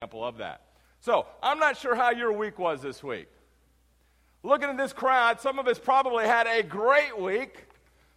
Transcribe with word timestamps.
example 0.00 0.24
of 0.24 0.38
that. 0.38 0.60
So, 1.00 1.26
I'm 1.42 1.58
not 1.58 1.76
sure 1.76 1.96
how 1.96 2.10
your 2.10 2.30
week 2.30 2.56
was 2.56 2.80
this 2.80 3.02
week. 3.02 3.26
Looking 4.44 4.68
at 4.68 4.76
this 4.76 4.92
crowd, 4.92 5.40
some 5.40 5.58
of 5.58 5.66
us 5.66 5.76
probably 5.76 6.24
had 6.24 6.46
a 6.46 6.62
great 6.62 7.18
week. 7.18 7.66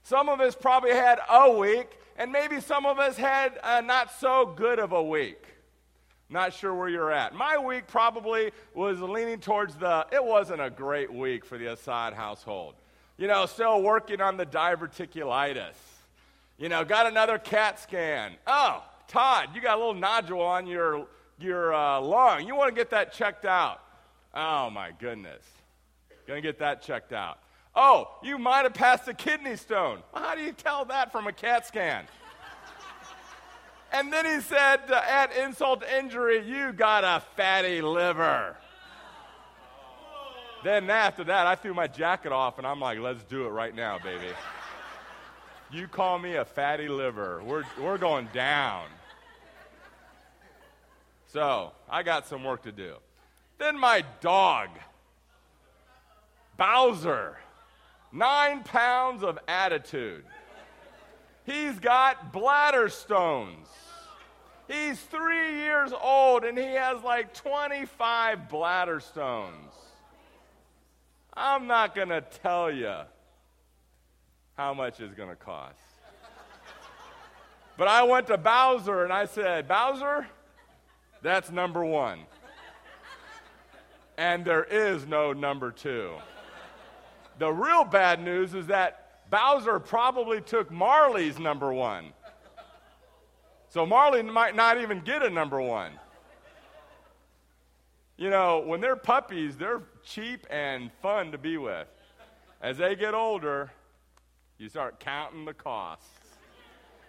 Some 0.04 0.30
of 0.30 0.40
us 0.40 0.54
probably 0.54 0.92
had 0.92 1.18
a 1.28 1.52
week. 1.52 1.90
And 2.18 2.32
maybe 2.32 2.62
some 2.62 2.86
of 2.86 3.00
us 3.00 3.18
had 3.18 3.60
a 3.64 3.82
not 3.82 4.12
so 4.20 4.46
good 4.46 4.78
of 4.78 4.92
a 4.92 5.02
week. 5.02 5.44
Not 6.30 6.54
sure 6.54 6.72
where 6.72 6.88
you're 6.88 7.12
at. 7.12 7.34
My 7.34 7.58
week 7.58 7.88
probably 7.88 8.52
was 8.76 9.00
leaning 9.02 9.40
towards 9.40 9.74
the, 9.74 10.06
it 10.12 10.24
wasn't 10.24 10.62
a 10.62 10.70
great 10.70 11.12
week 11.12 11.44
for 11.44 11.58
the 11.58 11.66
Asaad 11.66 12.14
household. 12.14 12.76
You 13.18 13.28
know, 13.28 13.48
still 13.48 13.82
working 13.82 14.22
on 14.22 14.38
the 14.38 14.46
diverticulitis. 14.46 15.74
You 16.60 16.70
know, 16.70 16.86
got 16.86 17.08
another 17.08 17.40
CAT 17.40 17.80
scan. 17.80 18.34
Oh, 18.46 18.84
Todd, 19.08 19.50
you 19.56 19.62
got 19.62 19.78
a 19.78 19.80
little 19.80 19.96
nodule 19.96 20.42
on 20.42 20.68
your, 20.68 21.08
your 21.42 21.74
uh, 21.74 22.00
lung. 22.00 22.46
You 22.46 22.56
want 22.56 22.70
to 22.70 22.76
get 22.76 22.90
that 22.92 23.14
checked 23.14 23.46
out. 23.46 23.82
Oh, 24.34 24.70
my 24.70 24.92
goodness. 25.00 25.44
Going 26.28 26.42
to 26.42 26.48
get 26.48 26.60
that 26.60 26.82
checked 26.82 27.14
out. 27.14 27.40
Oh, 27.76 28.10
you 28.22 28.38
might 28.38 28.64
have 28.64 28.74
passed 28.74 29.08
a 29.08 29.14
kidney 29.14 29.56
stone. 29.56 30.00
Well, 30.14 30.24
how 30.24 30.36
do 30.36 30.42
you 30.42 30.52
tell 30.52 30.86
that 30.86 31.12
from 31.12 31.28
a 31.28 31.32
CAT 31.32 31.66
scan? 31.66 32.06
and 33.94 34.12
then 34.12 34.26
he 34.26 34.42
said, 34.42 34.80
uh, 34.90 35.02
at 35.08 35.36
insult 35.36 35.84
injury, 35.84 36.46
you 36.46 36.74
got 36.74 37.04
a 37.04 37.24
fatty 37.36 37.82
liver. 37.82 38.58
Then 40.64 40.90
after 40.90 41.24
that, 41.24 41.48
I 41.48 41.56
threw 41.56 41.74
my 41.74 41.88
jacket 41.88 42.32
off 42.32 42.58
and 42.58 42.68
I'm 42.68 42.80
like, 42.80 43.00
let's 43.00 43.24
do 43.24 43.46
it 43.46 43.50
right 43.50 43.74
now, 43.74 43.98
baby. 43.98 44.28
you 45.72 45.88
call 45.88 46.20
me 46.20 46.36
a 46.36 46.46
fatty 46.46 46.88
liver. 46.88 47.42
We're, 47.44 47.64
we're 47.80 47.98
going 47.98 48.30
down. 48.34 48.86
So 51.32 51.72
I 51.90 52.04
got 52.04 52.28
some 52.28 52.44
work 52.44 52.64
to 52.64 52.74
do. 52.74 52.96
Then 53.58 53.80
my 53.80 54.04
dog, 54.20 54.70
Bowser, 56.58 57.38
nine 58.12 58.64
pounds 58.64 59.24
of 59.24 59.40
attitude. 59.48 60.26
He's 61.46 61.80
got 61.80 62.34
bladder 62.34 62.90
stones. 62.90 63.68
He's 64.68 65.00
three 65.00 65.60
years 65.60 65.92
old 65.94 66.44
and 66.44 66.58
he 66.58 66.74
has 66.74 67.02
like 67.02 67.34
25 67.34 68.50
bladder 68.50 69.00
stones. 69.00 69.74
I'm 71.34 71.66
not 71.66 71.96
going 71.96 72.10
to 72.10 72.22
tell 72.22 72.70
you 72.70 72.94
how 74.58 74.74
much 74.74 75.00
it's 75.00 75.14
going 75.14 75.30
to 75.30 75.36
cost. 75.36 75.76
But 77.78 77.88
I 77.88 78.04
went 78.04 78.28
to 78.28 78.38
Bowser 78.38 79.04
and 79.04 79.14
I 79.14 79.26
said, 79.26 79.68
Bowser, 79.68 80.28
that's 81.22 81.52
number 81.52 81.86
one. 81.86 82.22
And 84.18 84.46
there 84.46 84.64
is 84.64 85.06
no 85.06 85.34
number 85.34 85.72
two. 85.72 86.14
The 87.40 87.52
real 87.52 87.84
bad 87.84 88.22
news 88.24 88.54
is 88.54 88.68
that 88.68 89.30
Bowser 89.32 89.80
probably 89.80 90.42
took 90.42 90.70
Marley's 90.70 91.40
number 91.40 91.74
one. 91.74 92.14
So 93.70 93.86
Marley 93.86 94.22
might 94.22 94.56
not 94.56 94.82
even 94.82 95.00
get 95.00 95.24
a 95.24 95.30
number 95.30 95.62
one. 95.62 95.94
You 98.18 98.30
know, 98.30 98.60
when 98.66 98.82
they're 98.82 98.98
puppies, 98.98 99.58
they're 99.58 99.82
cheap 100.04 100.46
and 100.50 100.92
fun 101.02 101.32
to 101.32 101.38
be 101.38 101.58
with. 101.58 101.88
As 102.62 102.78
they 102.78 102.96
get 102.96 103.14
older, 103.14 103.72
you 104.58 104.70
start 104.70 105.00
counting 105.00 105.46
the 105.46 105.54
costs. 105.54 106.06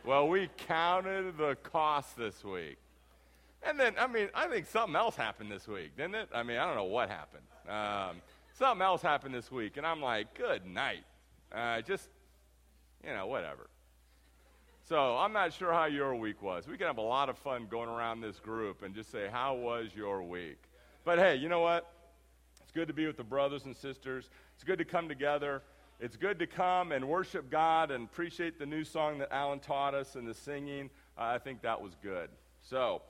Well, 0.04 0.28
we 0.28 0.48
counted 0.56 1.36
the 1.36 1.56
cost 1.62 2.16
this 2.16 2.42
week. 2.42 2.78
And 3.64 3.78
then, 3.78 3.94
I 3.98 4.06
mean, 4.06 4.28
I 4.34 4.48
think 4.48 4.66
something 4.66 4.96
else 4.96 5.14
happened 5.14 5.50
this 5.50 5.68
week, 5.68 5.96
didn't 5.96 6.16
it? 6.16 6.28
I 6.34 6.42
mean, 6.42 6.56
I 6.56 6.66
don't 6.66 6.74
know 6.74 6.84
what 6.84 7.08
happened. 7.08 7.44
Um, 7.68 8.16
something 8.58 8.82
else 8.82 9.02
happened 9.02 9.34
this 9.34 9.52
week, 9.52 9.76
and 9.76 9.86
I'm 9.86 10.00
like, 10.00 10.36
good 10.36 10.66
night. 10.66 11.04
Uh, 11.54 11.80
just, 11.80 12.08
you 13.06 13.12
know, 13.12 13.26
whatever. 13.26 13.68
So 14.88 15.16
I'm 15.16 15.32
not 15.32 15.52
sure 15.52 15.72
how 15.72 15.84
your 15.84 16.14
week 16.16 16.42
was. 16.42 16.66
We 16.66 16.76
can 16.76 16.88
have 16.88 16.98
a 16.98 17.02
lot 17.02 17.28
of 17.28 17.38
fun 17.38 17.66
going 17.70 17.88
around 17.88 18.20
this 18.20 18.40
group 18.40 18.82
and 18.82 18.94
just 18.94 19.12
say, 19.12 19.28
how 19.30 19.54
was 19.54 19.90
your 19.94 20.22
week? 20.22 20.58
But 21.04 21.18
hey, 21.18 21.36
you 21.36 21.48
know 21.48 21.60
what? 21.60 21.92
It's 22.62 22.72
good 22.72 22.88
to 22.88 22.94
be 22.94 23.06
with 23.06 23.16
the 23.16 23.24
brothers 23.24 23.64
and 23.64 23.76
sisters. 23.76 24.28
It's 24.54 24.64
good 24.64 24.78
to 24.78 24.84
come 24.84 25.08
together. 25.08 25.62
It's 26.00 26.16
good 26.16 26.40
to 26.40 26.48
come 26.48 26.90
and 26.90 27.06
worship 27.06 27.48
God 27.48 27.92
and 27.92 28.04
appreciate 28.04 28.58
the 28.58 28.66
new 28.66 28.82
song 28.82 29.18
that 29.18 29.32
Alan 29.32 29.60
taught 29.60 29.94
us 29.94 30.16
and 30.16 30.26
the 30.26 30.34
singing. 30.34 30.90
Uh, 31.16 31.24
I 31.26 31.38
think 31.38 31.62
that 31.62 31.80
was 31.80 31.94
good. 32.02 32.28
So, 32.60 33.02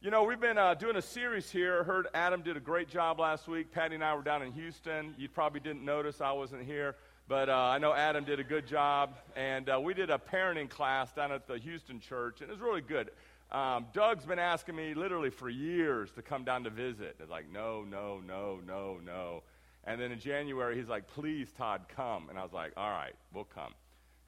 you 0.00 0.10
know, 0.10 0.24
we've 0.24 0.40
been 0.40 0.58
uh, 0.58 0.74
doing 0.74 0.96
a 0.96 1.02
series 1.02 1.50
here. 1.50 1.82
Heard 1.82 2.08
Adam 2.14 2.42
did 2.42 2.56
a 2.56 2.60
great 2.60 2.88
job 2.88 3.18
last 3.18 3.48
week. 3.48 3.72
Patty 3.72 3.94
and 3.94 4.04
I 4.04 4.14
were 4.14 4.22
down 4.22 4.42
in 4.42 4.52
Houston. 4.52 5.14
You 5.16 5.28
probably 5.28 5.60
didn't 5.60 5.84
notice 5.84 6.20
I 6.20 6.32
wasn't 6.32 6.64
here, 6.64 6.96
but 7.28 7.48
uh, 7.48 7.54
I 7.54 7.78
know 7.78 7.94
Adam 7.94 8.24
did 8.24 8.38
a 8.38 8.44
good 8.44 8.66
job. 8.66 9.14
And 9.36 9.70
uh, 9.70 9.80
we 9.80 9.94
did 9.94 10.10
a 10.10 10.18
parenting 10.18 10.68
class 10.68 11.12
down 11.12 11.32
at 11.32 11.46
the 11.48 11.58
Houston 11.58 11.98
church, 11.98 12.42
and 12.42 12.50
it 12.50 12.52
was 12.52 12.60
really 12.60 12.82
good. 12.82 13.10
Um, 13.50 13.86
Doug's 13.94 14.26
been 14.26 14.38
asking 14.38 14.76
me 14.76 14.92
literally 14.92 15.30
for 15.30 15.48
years 15.48 16.12
to 16.12 16.22
come 16.22 16.44
down 16.44 16.64
to 16.64 16.70
visit. 16.70 17.16
It's 17.18 17.30
like, 17.30 17.50
no, 17.50 17.82
no, 17.82 18.20
no, 18.26 18.60
no, 18.66 18.98
no. 19.02 19.42
And 19.84 19.98
then 19.98 20.12
in 20.12 20.20
January, 20.20 20.76
he's 20.76 20.88
like, 20.88 21.08
please, 21.08 21.52
Todd, 21.56 21.86
come. 21.96 22.28
And 22.28 22.38
I 22.38 22.42
was 22.42 22.52
like, 22.52 22.72
all 22.76 22.90
right, 22.90 23.14
we'll 23.32 23.44
come. 23.44 23.72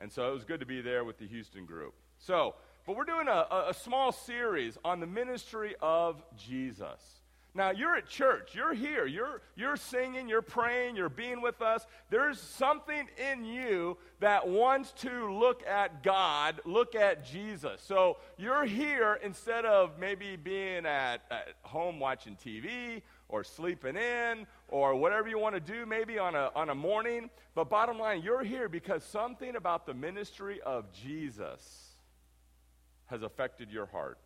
And 0.01 0.11
so 0.11 0.31
it 0.31 0.33
was 0.33 0.45
good 0.45 0.61
to 0.61 0.67
be 0.67 0.81
there 0.81 1.05
with 1.05 1.19
the 1.19 1.27
Houston 1.27 1.67
group. 1.67 1.95
So, 2.19 2.55
but 2.89 2.97
we're 2.97 3.05
doing 3.05 3.29
a, 3.29 3.67
a, 3.69 3.75
small 3.75 4.13
series 4.13 4.79
on 4.83 4.99
the 4.99 5.07
ministry 5.07 5.77
of 5.83 6.23
Jesus. 6.39 7.21
Now, 7.55 7.71
you're 7.71 7.97
at 7.97 8.09
church, 8.09 8.55
you're 8.55 8.73
here, 8.73 9.05
you're, 9.05 9.43
you're 9.57 9.77
singing, 9.77 10.27
you're 10.27 10.41
praying, 10.41 10.97
you're 10.97 11.11
being 11.11 11.43
with 11.43 11.61
us. 11.61 11.87
There's 12.09 12.41
something 12.41 13.07
in 13.31 13.45
you 13.45 13.99
that 14.21 14.49
wants 14.49 14.93
to 15.03 15.31
look 15.31 15.67
at 15.67 16.03
God, 16.03 16.63
look 16.65 16.95
at 16.95 17.27
Jesus. 17.27 17.83
So 17.83 18.17
you're 18.39 18.65
here 18.65 19.21
instead 19.23 19.67
of 19.67 19.99
maybe 19.99 20.37
being 20.37 20.87
at, 20.87 21.19
at 21.31 21.49
home 21.65 22.01
watching 22.01 22.39
TV 22.43 23.03
or 23.29 23.45
sleeping 23.45 23.97
in 23.97 24.47
or 24.69 24.95
whatever 24.95 25.29
you 25.29 25.39
want 25.39 25.55
to 25.57 25.61
do 25.61 25.85
maybe 25.85 26.19
on 26.19 26.35
a, 26.35 26.51
on 26.55 26.71
a 26.71 26.75
morning. 26.75 27.29
But 27.55 27.69
bottom 27.69 27.99
line, 27.99 28.23
you're 28.23 28.45
here 28.45 28.71
because 28.71 29.05
something 29.05 29.57
about 29.57 29.85
the 29.85 29.93
ministry 29.93 30.63
of 30.63 30.91
Jesus 30.91 31.88
has 33.09 33.23
affected 33.23 33.71
your 33.71 33.87
heart. 33.87 34.19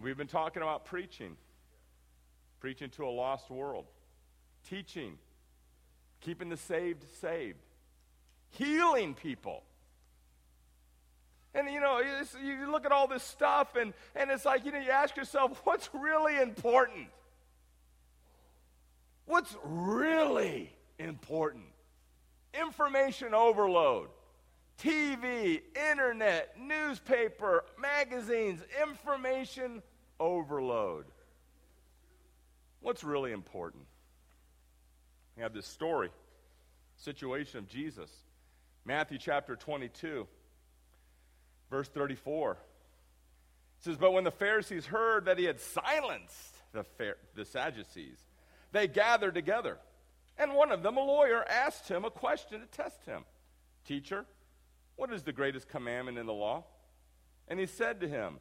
We've 0.00 0.16
been 0.16 0.28
talking 0.28 0.62
about 0.62 0.84
preaching, 0.84 1.36
preaching 2.60 2.90
to 2.90 3.04
a 3.04 3.10
lost 3.10 3.50
world, 3.50 3.86
teaching, 4.68 5.18
keeping 6.20 6.48
the 6.48 6.56
saved 6.56 7.04
saved, 7.20 7.58
healing 8.50 9.14
people. 9.14 9.62
And 11.54 11.68
you 11.68 11.80
know, 11.80 12.00
you 12.44 12.70
look 12.70 12.84
at 12.84 12.92
all 12.92 13.08
this 13.08 13.22
stuff, 13.22 13.74
and, 13.74 13.92
and 14.14 14.30
it's 14.30 14.44
like, 14.44 14.64
you 14.64 14.70
know, 14.70 14.78
you 14.78 14.90
ask 14.90 15.16
yourself, 15.16 15.60
what's 15.64 15.88
really 15.92 16.40
important? 16.40 17.08
What's 19.26 19.56
really 19.64 20.72
important? 20.98 21.64
Information 22.54 23.34
overload. 23.34 24.08
TV, 24.82 25.60
internet, 25.90 26.54
newspaper, 26.58 27.64
magazines, 27.80 28.60
information 28.80 29.82
overload. 30.20 31.06
What's 32.80 33.02
really 33.02 33.32
important? 33.32 33.84
We 35.36 35.42
have 35.42 35.52
this 35.52 35.66
story, 35.66 36.10
situation 36.96 37.58
of 37.58 37.68
Jesus. 37.68 38.10
Matthew 38.84 39.18
chapter 39.18 39.56
22, 39.56 40.26
verse 41.70 41.88
34. 41.88 42.52
It 42.52 43.84
says, 43.84 43.96
But 43.96 44.12
when 44.12 44.24
the 44.24 44.30
Pharisees 44.30 44.86
heard 44.86 45.24
that 45.26 45.38
he 45.38 45.44
had 45.44 45.60
silenced 45.60 46.54
the, 46.72 46.84
the 47.34 47.44
Sadducees, 47.44 48.18
they 48.72 48.86
gathered 48.86 49.34
together. 49.34 49.78
And 50.38 50.54
one 50.54 50.70
of 50.70 50.82
them, 50.82 50.96
a 50.96 51.04
lawyer, 51.04 51.44
asked 51.48 51.88
him 51.88 52.04
a 52.04 52.10
question 52.10 52.60
to 52.60 52.66
test 52.66 53.04
him 53.04 53.24
Teacher, 53.84 54.24
what 54.98 55.12
is 55.12 55.22
the 55.22 55.32
greatest 55.32 55.68
commandment 55.68 56.18
in 56.18 56.26
the 56.26 56.32
law? 56.32 56.64
And 57.46 57.58
he 57.58 57.66
said 57.66 58.00
to 58.00 58.08
him, 58.08 58.40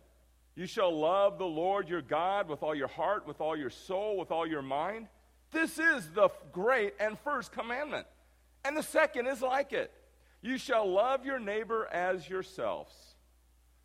You 0.55 0.65
shall 0.65 0.91
love 0.91 1.37
the 1.37 1.45
Lord 1.45 1.87
your 1.87 2.01
God 2.01 2.49
with 2.49 2.63
all 2.63 2.73
your 2.73 2.87
heart, 2.87 3.27
with 3.27 3.39
all 3.39 3.55
your 3.55 3.69
soul, 3.69 4.17
with 4.17 4.31
all 4.31 4.45
your 4.45 4.63
mind. 4.63 5.07
This 5.51 5.77
is 5.77 6.09
the 6.09 6.29
great 6.51 6.95
and 6.99 7.17
first 7.19 7.51
commandment. 7.51 8.07
And 8.65 8.75
the 8.75 8.81
second 8.81 9.27
is 9.27 9.41
like 9.41 9.71
it 9.71 9.91
You 10.41 10.57
shall 10.57 10.91
love 10.91 11.25
your 11.25 11.39
neighbor 11.39 11.87
as 11.91 12.27
yourselves. 12.27 12.93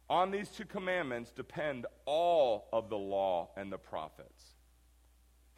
On 0.08 0.30
these 0.30 0.48
two 0.48 0.64
commandments 0.64 1.30
depend 1.30 1.84
all 2.06 2.68
of 2.72 2.88
the 2.88 2.98
law 2.98 3.50
and 3.54 3.70
the 3.70 3.78
prophets. 3.78 4.44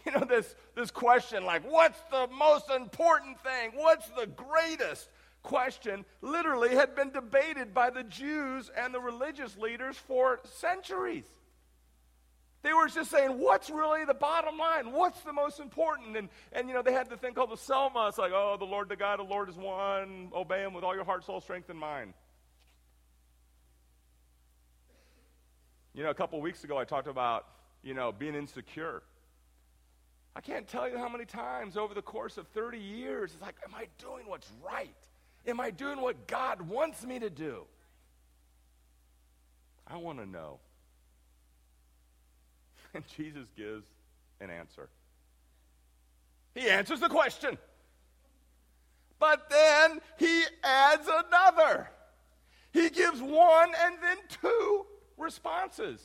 You 0.04 0.12
know, 0.12 0.26
this, 0.28 0.54
this 0.74 0.90
question 0.90 1.46
like, 1.46 1.62
what's 1.70 1.98
the 2.10 2.28
most 2.36 2.70
important 2.70 3.40
thing? 3.40 3.70
What's 3.74 4.06
the 4.10 4.26
greatest 4.26 5.08
question 5.44 6.04
literally 6.22 6.74
had 6.74 6.96
been 6.96 7.10
debated 7.10 7.72
by 7.72 7.90
the 7.90 8.02
Jews 8.02 8.70
and 8.76 8.92
the 8.92 8.98
religious 8.98 9.56
leaders 9.56 9.96
for 9.96 10.40
centuries. 10.56 11.28
They 12.62 12.72
were 12.72 12.88
just 12.88 13.10
saying, 13.10 13.38
what's 13.38 13.68
really 13.68 14.06
the 14.06 14.14
bottom 14.14 14.56
line? 14.58 14.92
What's 14.92 15.20
the 15.20 15.34
most 15.34 15.60
important? 15.60 16.16
And, 16.16 16.30
and 16.50 16.66
you 16.66 16.74
know, 16.74 16.80
they 16.80 16.94
had 16.94 17.10
the 17.10 17.16
thing 17.18 17.34
called 17.34 17.50
the 17.50 17.56
Shema. 17.56 18.08
It's 18.08 18.16
like, 18.16 18.32
oh, 18.34 18.56
the 18.58 18.64
Lord, 18.64 18.88
the 18.88 18.96
God, 18.96 19.18
the 19.18 19.22
Lord 19.22 19.50
is 19.50 19.54
one. 19.54 20.30
Obey 20.34 20.62
him 20.62 20.72
with 20.72 20.82
all 20.82 20.94
your 20.94 21.04
heart, 21.04 21.24
soul, 21.24 21.42
strength, 21.42 21.68
and 21.68 21.78
mind. 21.78 22.14
You 25.92 26.04
know, 26.04 26.10
a 26.10 26.14
couple 26.14 26.40
weeks 26.40 26.64
ago, 26.64 26.78
I 26.78 26.84
talked 26.84 27.06
about, 27.06 27.46
you 27.82 27.92
know, 27.92 28.12
being 28.12 28.34
insecure. 28.34 29.02
I 30.34 30.40
can't 30.40 30.66
tell 30.66 30.88
you 30.88 30.96
how 30.96 31.10
many 31.10 31.26
times 31.26 31.76
over 31.76 31.92
the 31.92 32.02
course 32.02 32.38
of 32.38 32.48
30 32.48 32.78
years, 32.78 33.32
it's 33.34 33.42
like, 33.42 33.56
am 33.62 33.74
I 33.74 33.88
doing 33.98 34.26
what's 34.26 34.50
right? 34.64 34.88
Am 35.46 35.60
I 35.60 35.70
doing 35.70 36.00
what 36.00 36.26
God 36.26 36.62
wants 36.62 37.04
me 37.04 37.18
to 37.18 37.30
do? 37.30 37.64
I 39.86 39.96
want 39.96 40.18
to 40.18 40.26
know. 40.26 40.58
And 42.94 43.04
Jesus 43.16 43.48
gives 43.56 43.88
an 44.40 44.50
answer. 44.50 44.88
He 46.54 46.68
answers 46.70 47.00
the 47.00 47.08
question. 47.08 47.58
But 49.18 49.50
then 49.50 50.00
he 50.16 50.44
adds 50.62 51.08
another. 51.08 51.88
He 52.72 52.90
gives 52.90 53.20
one 53.20 53.72
and 53.84 53.96
then 54.00 54.16
two 54.40 54.86
responses 55.16 56.00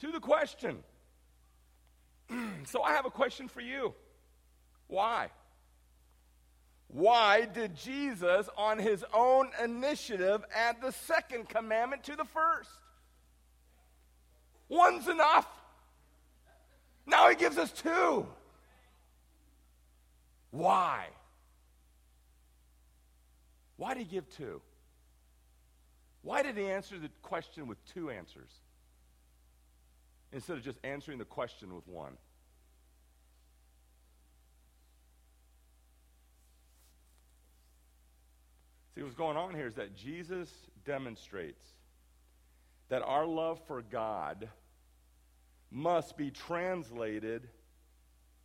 to 0.00 0.12
the 0.12 0.20
question. 0.20 0.78
so 2.66 2.82
I 2.82 2.92
have 2.92 3.06
a 3.06 3.10
question 3.10 3.48
for 3.48 3.60
you. 3.60 3.94
Why? 4.86 5.30
Why 6.94 7.46
did 7.46 7.74
Jesus, 7.74 8.48
on 8.56 8.78
his 8.78 9.04
own 9.12 9.50
initiative, 9.60 10.44
add 10.54 10.76
the 10.80 10.92
second 10.92 11.48
commandment 11.48 12.04
to 12.04 12.14
the 12.14 12.24
first? 12.24 12.70
One's 14.68 15.08
enough. 15.08 15.48
Now 17.04 17.28
he 17.28 17.34
gives 17.34 17.58
us 17.58 17.72
two. 17.72 18.28
Why? 20.52 21.06
Why 23.76 23.94
did 23.94 24.06
he 24.06 24.14
give 24.14 24.30
two? 24.30 24.62
Why 26.22 26.44
did 26.44 26.56
he 26.56 26.66
answer 26.66 26.96
the 26.96 27.10
question 27.22 27.66
with 27.66 27.84
two 27.92 28.08
answers 28.08 28.50
instead 30.32 30.58
of 30.58 30.62
just 30.62 30.78
answering 30.84 31.18
the 31.18 31.24
question 31.24 31.74
with 31.74 31.88
one? 31.88 32.12
See, 38.94 39.02
what's 39.02 39.14
going 39.14 39.36
on 39.36 39.54
here 39.54 39.66
is 39.66 39.74
that 39.74 39.96
Jesus 39.96 40.48
demonstrates 40.84 41.66
that 42.88 43.02
our 43.02 43.26
love 43.26 43.60
for 43.66 43.82
God 43.82 44.48
must 45.70 46.16
be 46.16 46.30
translated 46.30 47.48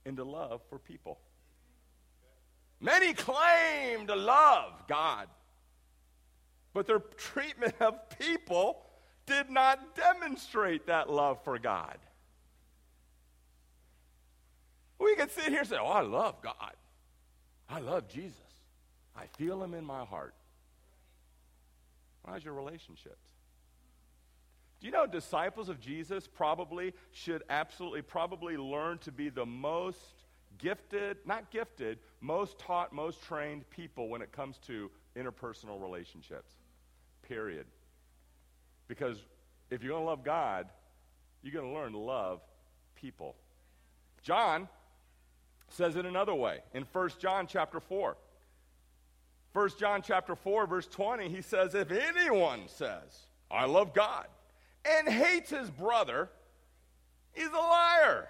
into 0.05 0.23
love 0.23 0.61
for 0.69 0.79
people. 0.79 1.19
Many 2.79 3.13
claim 3.13 4.07
to 4.07 4.15
love 4.15 4.87
God, 4.87 5.27
but 6.73 6.87
their 6.87 6.99
treatment 6.99 7.75
of 7.79 8.09
people 8.17 8.81
did 9.27 9.49
not 9.51 9.95
demonstrate 9.95 10.87
that 10.87 11.09
love 11.11 11.43
for 11.43 11.59
God. 11.59 11.97
We 14.97 15.15
can 15.15 15.29
sit 15.29 15.45
here 15.49 15.59
and 15.59 15.67
say, 15.67 15.77
Oh, 15.79 15.87
I 15.87 16.01
love 16.01 16.41
God. 16.41 16.73
I 17.69 17.79
love 17.79 18.07
Jesus. 18.07 18.48
I 19.19 19.25
feel 19.37 19.61
him 19.61 19.73
in 19.73 19.83
my 19.83 20.05
heart. 20.05 20.33
How's 22.25 22.45
your 22.45 22.53
relationships? 22.53 23.27
Do 24.79 24.87
you 24.87 24.93
know 24.93 25.05
disciples 25.05 25.67
of 25.67 25.81
Jesus 25.81 26.25
probably 26.25 26.93
should 27.11 27.43
absolutely 27.49 28.01
probably 28.01 28.55
learn 28.55 28.97
to 28.99 29.11
be 29.11 29.27
the 29.27 29.45
most 29.45 30.23
gifted, 30.57 31.17
not 31.25 31.51
gifted, 31.51 31.99
most 32.21 32.57
taught, 32.59 32.93
most 32.93 33.21
trained 33.23 33.69
people 33.69 34.07
when 34.07 34.21
it 34.21 34.31
comes 34.31 34.57
to 34.67 34.89
interpersonal 35.17 35.81
relationships? 35.81 36.53
Period. 37.27 37.65
Because 38.87 39.17
if 39.69 39.83
you're 39.83 39.91
going 39.91 40.03
to 40.03 40.09
love 40.09 40.23
God, 40.23 40.69
you're 41.43 41.53
going 41.53 41.73
to 41.73 41.77
learn 41.77 41.91
to 41.91 41.97
love 41.97 42.39
people. 42.95 43.35
John 44.21 44.69
says 45.67 45.97
it 45.97 46.05
another 46.05 46.33
way 46.33 46.59
in 46.73 46.85
1 46.93 47.09
John 47.19 47.47
chapter 47.47 47.81
4. 47.81 48.15
1 49.53 49.69
John 49.79 50.01
chapter 50.01 50.35
4 50.35 50.67
verse 50.67 50.87
20 50.87 51.29
he 51.29 51.41
says 51.41 51.73
if 51.75 51.91
anyone 51.91 52.67
says 52.67 53.27
I 53.49 53.65
love 53.65 53.93
God 53.93 54.27
and 54.85 55.07
hates 55.07 55.49
his 55.49 55.69
brother 55.69 56.29
is 57.35 57.49
a 57.49 57.57
liar. 57.57 58.29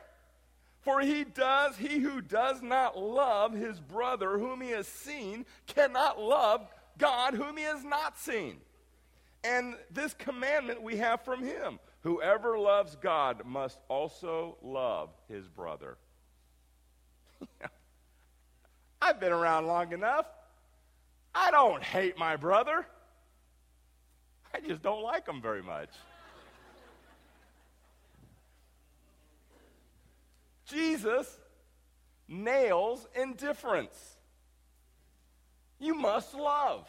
For 0.81 1.01
he 1.01 1.23
does, 1.23 1.75
he 1.75 1.99
who 1.99 2.21
does 2.21 2.61
not 2.61 2.97
love 2.97 3.53
his 3.53 3.79
brother 3.79 4.37
whom 4.37 4.61
he 4.61 4.69
has 4.69 4.87
seen 4.87 5.45
cannot 5.67 6.19
love 6.19 6.67
God 6.97 7.33
whom 7.33 7.57
he 7.57 7.63
has 7.63 7.83
not 7.83 8.17
seen. 8.17 8.57
And 9.43 9.75
this 9.91 10.13
commandment 10.13 10.81
we 10.81 10.97
have 10.97 11.21
from 11.23 11.43
him 11.43 11.79
whoever 12.01 12.57
loves 12.57 12.95
God 12.95 13.43
must 13.45 13.77
also 13.89 14.57
love 14.61 15.09
his 15.27 15.47
brother. 15.49 15.97
I've 19.01 19.19
been 19.19 19.33
around 19.33 19.67
long 19.67 19.91
enough. 19.91 20.25
I 21.41 21.51
don't 21.51 21.81
hate 21.81 22.17
my 22.17 22.35
brother. 22.35 22.85
I 24.53 24.59
just 24.59 24.81
don't 24.81 25.01
like 25.01 25.25
him 25.25 25.41
very 25.41 25.63
much. 25.63 25.89
Jesus 30.65 31.39
nails 32.27 33.07
indifference. 33.15 33.95
You 35.79 35.95
must 35.95 36.35
love. 36.35 36.85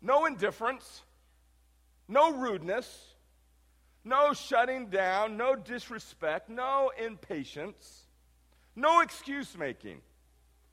No 0.00 0.26
indifference, 0.26 1.02
no 2.06 2.32
rudeness, 2.32 3.14
no 4.04 4.32
shutting 4.32 4.86
down, 4.90 5.36
no 5.36 5.56
disrespect, 5.56 6.48
no 6.48 6.92
impatience, 7.04 8.06
no 8.76 9.00
excuse 9.00 9.58
making, 9.58 10.00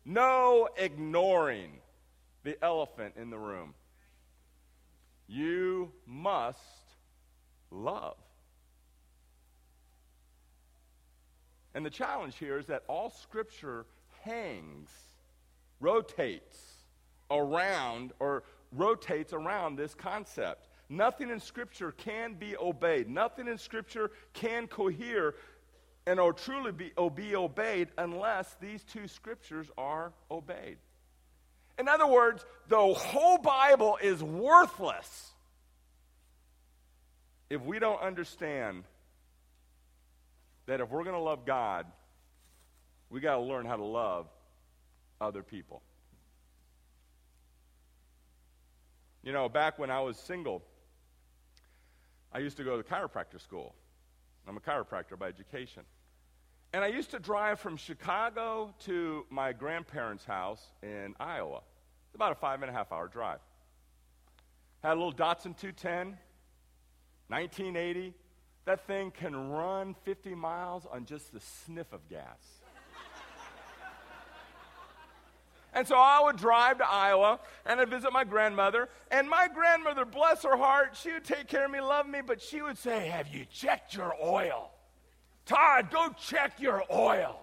no 0.05 0.69
ignoring 0.77 1.78
the 2.43 2.63
elephant 2.63 3.15
in 3.17 3.29
the 3.29 3.37
room. 3.37 3.73
You 5.27 5.91
must 6.05 6.59
love. 7.71 8.17
And 11.75 11.85
the 11.85 11.89
challenge 11.89 12.37
here 12.37 12.57
is 12.57 12.65
that 12.67 12.83
all 12.87 13.09
Scripture 13.09 13.85
hangs, 14.23 14.89
rotates 15.79 16.83
around, 17.29 18.11
or 18.19 18.43
rotates 18.71 19.33
around 19.33 19.75
this 19.75 19.93
concept. 19.93 20.67
Nothing 20.89 21.29
in 21.29 21.39
Scripture 21.39 21.91
can 21.91 22.33
be 22.33 22.57
obeyed. 22.57 23.07
Nothing 23.07 23.47
in 23.47 23.57
Scripture 23.57 24.11
can 24.33 24.67
cohere 24.67 25.35
and 26.07 26.19
or 26.19 26.33
truly 26.33 26.71
be, 26.71 26.91
be 27.13 27.35
obeyed 27.35 27.89
unless 27.99 28.55
these 28.59 28.83
two 28.83 29.07
Scriptures 29.07 29.69
are 29.77 30.11
obeyed. 30.31 30.77
In 31.79 31.87
other 31.87 32.07
words, 32.07 32.45
the 32.67 32.93
whole 32.93 33.37
Bible 33.37 33.97
is 34.01 34.21
worthless 34.21 35.31
if 37.49 37.61
we 37.63 37.79
don't 37.79 38.01
understand 38.01 38.83
that 40.67 40.81
if 40.81 40.89
we're 40.89 41.03
going 41.03 41.15
to 41.15 41.21
love 41.21 41.45
God, 41.45 41.87
we 43.09 43.19
got 43.21 43.35
to 43.35 43.41
learn 43.41 43.65
how 43.65 43.75
to 43.75 43.83
love 43.83 44.27
other 45.19 45.41
people. 45.41 45.81
You 49.23 49.33
know, 49.33 49.49
back 49.49 49.79
when 49.79 49.89
I 49.89 50.01
was 50.01 50.17
single, 50.17 50.61
I 52.31 52.39
used 52.39 52.57
to 52.57 52.63
go 52.63 52.79
to 52.79 52.83
chiropractor 52.83 53.41
school. 53.41 53.73
I'm 54.47 54.57
a 54.57 54.59
chiropractor 54.59 55.17
by 55.17 55.27
education. 55.27 55.83
And 56.71 56.83
I 56.83 56.87
used 56.87 57.11
to 57.11 57.19
drive 57.19 57.59
from 57.59 57.77
Chicago 57.77 58.73
to 58.85 59.25
my 59.29 59.53
grandparents' 59.53 60.23
house 60.23 60.63
in 60.83 61.15
Iowa. 61.19 61.61
It's 62.07 62.15
about 62.15 62.31
a 62.31 62.35
five 62.35 62.61
and 62.61 62.69
a 62.69 62.73
half 62.73 62.91
hour 62.91 63.07
drive. 63.07 63.39
Had 64.83 64.93
a 64.93 64.95
little 64.95 65.13
Datsun 65.13 65.57
210, 65.57 66.17
1980. 67.27 68.13
That 68.65 68.85
thing 68.85 69.09
can 69.09 69.49
run 69.49 69.95
50 70.03 70.35
miles 70.35 70.85
on 70.85 71.05
just 71.05 71.33
the 71.33 71.39
sniff 71.39 71.91
of 71.91 72.07
gas. 72.07 72.59
And 75.73 75.87
so 75.87 75.95
I 75.95 76.19
would 76.23 76.37
drive 76.37 76.79
to 76.79 76.89
Iowa 76.89 77.39
and 77.65 77.79
I'd 77.79 77.89
visit 77.89 78.11
my 78.11 78.23
grandmother. 78.23 78.89
And 79.11 79.29
my 79.29 79.47
grandmother, 79.47 80.03
bless 80.03 80.43
her 80.43 80.57
heart, 80.57 80.95
she 80.95 81.11
would 81.11 81.23
take 81.23 81.47
care 81.47 81.65
of 81.65 81.71
me, 81.71 81.79
love 81.79 82.07
me, 82.07 82.21
but 82.25 82.41
she 82.41 82.61
would 82.61 82.77
say, 82.77 83.07
Have 83.07 83.27
you 83.27 83.45
checked 83.45 83.95
your 83.95 84.13
oil? 84.21 84.71
Todd, 85.49 85.89
go 85.89 86.09
check 86.21 86.59
your 86.59 86.83
oil. 86.93 87.39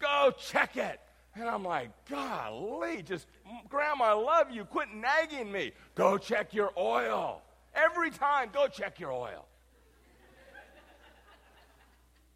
Go 0.00 0.32
check 0.36 0.76
it. 0.76 1.00
And 1.36 1.48
I'm 1.48 1.62
like, 1.62 1.90
golly, 2.10 3.02
just, 3.02 3.28
Grandma, 3.68 4.04
I 4.04 4.12
love 4.14 4.50
you. 4.50 4.64
Quit 4.64 4.88
nagging 4.92 5.52
me. 5.52 5.70
Go 5.94 6.18
check 6.18 6.52
your 6.52 6.72
oil. 6.76 7.42
Every 7.72 8.10
time, 8.10 8.50
go 8.52 8.66
check 8.66 8.98
your 8.98 9.12
oil. 9.12 9.46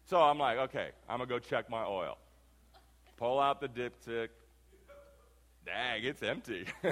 So 0.05 0.21
I'm 0.21 0.37
like, 0.37 0.57
okay, 0.59 0.91
I'm 1.09 1.17
going 1.17 1.27
to 1.27 1.35
go 1.35 1.39
check 1.39 1.69
my 1.69 1.83
oil. 1.83 2.17
Pull 3.17 3.37
out 3.39 3.59
the 3.59 3.67
dipstick. 3.67 4.29
Dang, 5.65 6.03
it's 6.03 6.23
empty. 6.23 6.65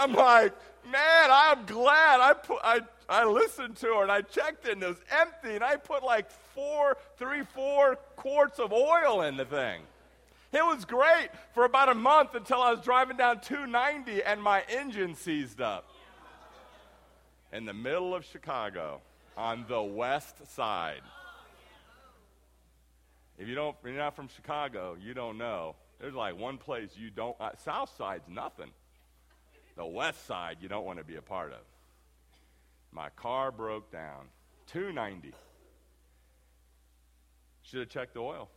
I'm 0.00 0.14
like, 0.14 0.54
man, 0.90 1.28
I'm 1.30 1.66
glad 1.66 2.20
I 2.20 2.32
put 2.32 2.58
I, 2.64 2.80
I 3.06 3.26
listened 3.26 3.76
to 3.78 3.86
her 3.88 4.02
and 4.02 4.10
I 4.10 4.22
checked 4.22 4.66
it 4.66 4.72
and 4.72 4.82
it 4.82 4.88
was 4.88 5.02
empty 5.10 5.54
and 5.54 5.62
I 5.62 5.76
put 5.76 6.02
like 6.02 6.30
four, 6.54 6.96
three, 7.18 7.42
four 7.54 7.96
quarts 8.16 8.58
of 8.58 8.72
oil 8.72 9.20
in 9.22 9.36
the 9.36 9.44
thing. 9.44 9.82
It 10.52 10.64
was 10.64 10.86
great 10.86 11.28
for 11.54 11.66
about 11.66 11.90
a 11.90 11.94
month 11.94 12.34
until 12.34 12.62
I 12.62 12.72
was 12.72 12.80
driving 12.80 13.18
down 13.18 13.40
290 13.40 14.22
and 14.22 14.42
my 14.42 14.64
engine 14.70 15.14
seized 15.14 15.60
up. 15.60 15.86
In 17.52 17.66
the 17.66 17.74
middle 17.74 18.14
of 18.14 18.24
Chicago, 18.24 19.02
on 19.36 19.66
the 19.68 19.82
west 19.82 20.36
side. 20.54 21.02
If 23.38 23.48
you 23.48 23.54
don't, 23.54 23.76
you're 23.84 23.92
not 23.94 24.16
from 24.16 24.28
Chicago, 24.28 24.96
you 24.98 25.12
don't 25.14 25.36
know. 25.36 25.74
There's 26.00 26.14
like 26.14 26.38
one 26.38 26.56
place 26.56 26.90
you 26.96 27.10
don't. 27.10 27.36
Uh, 27.38 27.50
South 27.64 27.94
side's 27.96 28.28
nothing. 28.28 28.70
The 29.76 29.86
west 29.86 30.26
side 30.26 30.58
you 30.60 30.68
don't 30.68 30.84
want 30.84 30.98
to 30.98 31.04
be 31.04 31.16
a 31.16 31.22
part 31.22 31.52
of. 31.52 31.60
My 32.92 33.08
car 33.10 33.50
broke 33.52 33.90
down. 33.90 34.26
290. 34.66 35.32
Should 37.62 37.80
have 37.80 37.88
checked 37.88 38.14
the 38.14 38.20
oil. 38.20 38.48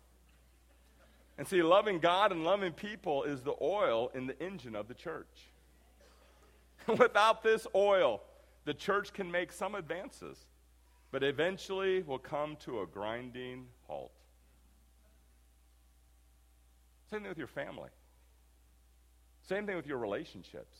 And 1.38 1.48
see, 1.48 1.64
loving 1.64 2.00
God 2.00 2.32
and 2.32 2.44
loving 2.44 2.74
people 2.74 3.24
is 3.24 3.42
the 3.42 3.56
oil 3.62 4.12
in 4.14 4.28
the 4.28 4.40
engine 4.42 4.76
of 4.76 4.88
the 4.88 4.94
church. 4.94 5.50
Without 6.88 7.44
this 7.44 7.66
oil, 7.74 8.22
the 8.66 8.74
church 8.74 9.14
can 9.14 9.32
make 9.32 9.52
some 9.52 9.76
advances, 9.76 10.38
but 11.12 11.24
eventually 11.24 12.04
will 12.04 12.20
come 12.20 12.56
to 12.58 12.82
a 12.82 12.88
grinding 12.88 13.66
halt. 13.88 14.12
Same 17.10 17.22
thing 17.22 17.30
with 17.30 17.38
your 17.38 17.48
family. 17.48 17.90
Same 19.48 19.66
thing 19.66 19.76
with 19.76 19.88
your 19.88 19.98
relationships. 19.98 20.78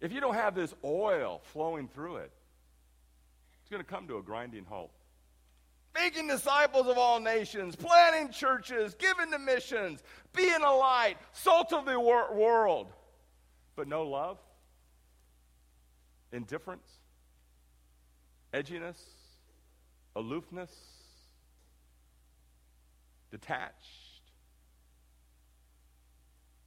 If 0.00 0.12
you 0.12 0.20
don't 0.20 0.34
have 0.34 0.54
this 0.54 0.74
oil 0.84 1.40
flowing 1.52 1.88
through 1.88 2.16
it, 2.16 2.30
it's 3.60 3.70
going 3.70 3.82
to 3.82 3.88
come 3.88 4.06
to 4.08 4.18
a 4.18 4.22
grinding 4.22 4.64
halt. 4.64 4.92
Making 5.94 6.28
disciples 6.28 6.86
of 6.86 6.98
all 6.98 7.20
nations, 7.20 7.74
planting 7.74 8.30
churches, 8.30 8.94
giving 8.94 9.30
to 9.32 9.38
missions, 9.38 10.02
being 10.34 10.62
a 10.62 10.72
light, 10.72 11.16
salt 11.32 11.72
of 11.72 11.86
the 11.86 11.98
wor- 11.98 12.34
world. 12.34 12.92
But 13.74 13.88
no 13.88 14.02
love, 14.02 14.38
indifference, 16.32 16.86
edginess, 18.52 19.00
aloofness, 20.14 20.70
detached. 23.30 24.20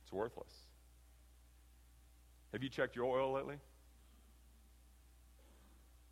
It's 0.04 0.12
worthless. 0.12 0.54
Have 2.54 2.64
you 2.64 2.70
checked 2.70 2.96
your 2.96 3.06
oil 3.06 3.34
lately? 3.34 3.58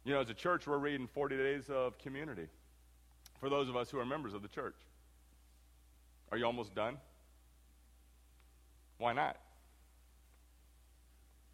You 0.05 0.13
know, 0.13 0.21
as 0.21 0.29
a 0.29 0.33
church, 0.33 0.67
we're 0.67 0.77
reading 0.77 1.07
40 1.07 1.35
days 1.37 1.69
of 1.69 1.97
community 1.97 2.47
for 3.39 3.49
those 3.49 3.67
of 3.67 3.75
us 3.75 3.89
who 3.89 3.99
are 3.99 4.05
members 4.05 4.33
of 4.33 4.41
the 4.41 4.47
church. 4.47 4.75
Are 6.31 6.37
you 6.37 6.45
almost 6.45 6.73
done? 6.73 6.97
Why 8.97 9.13
not? 9.13 9.37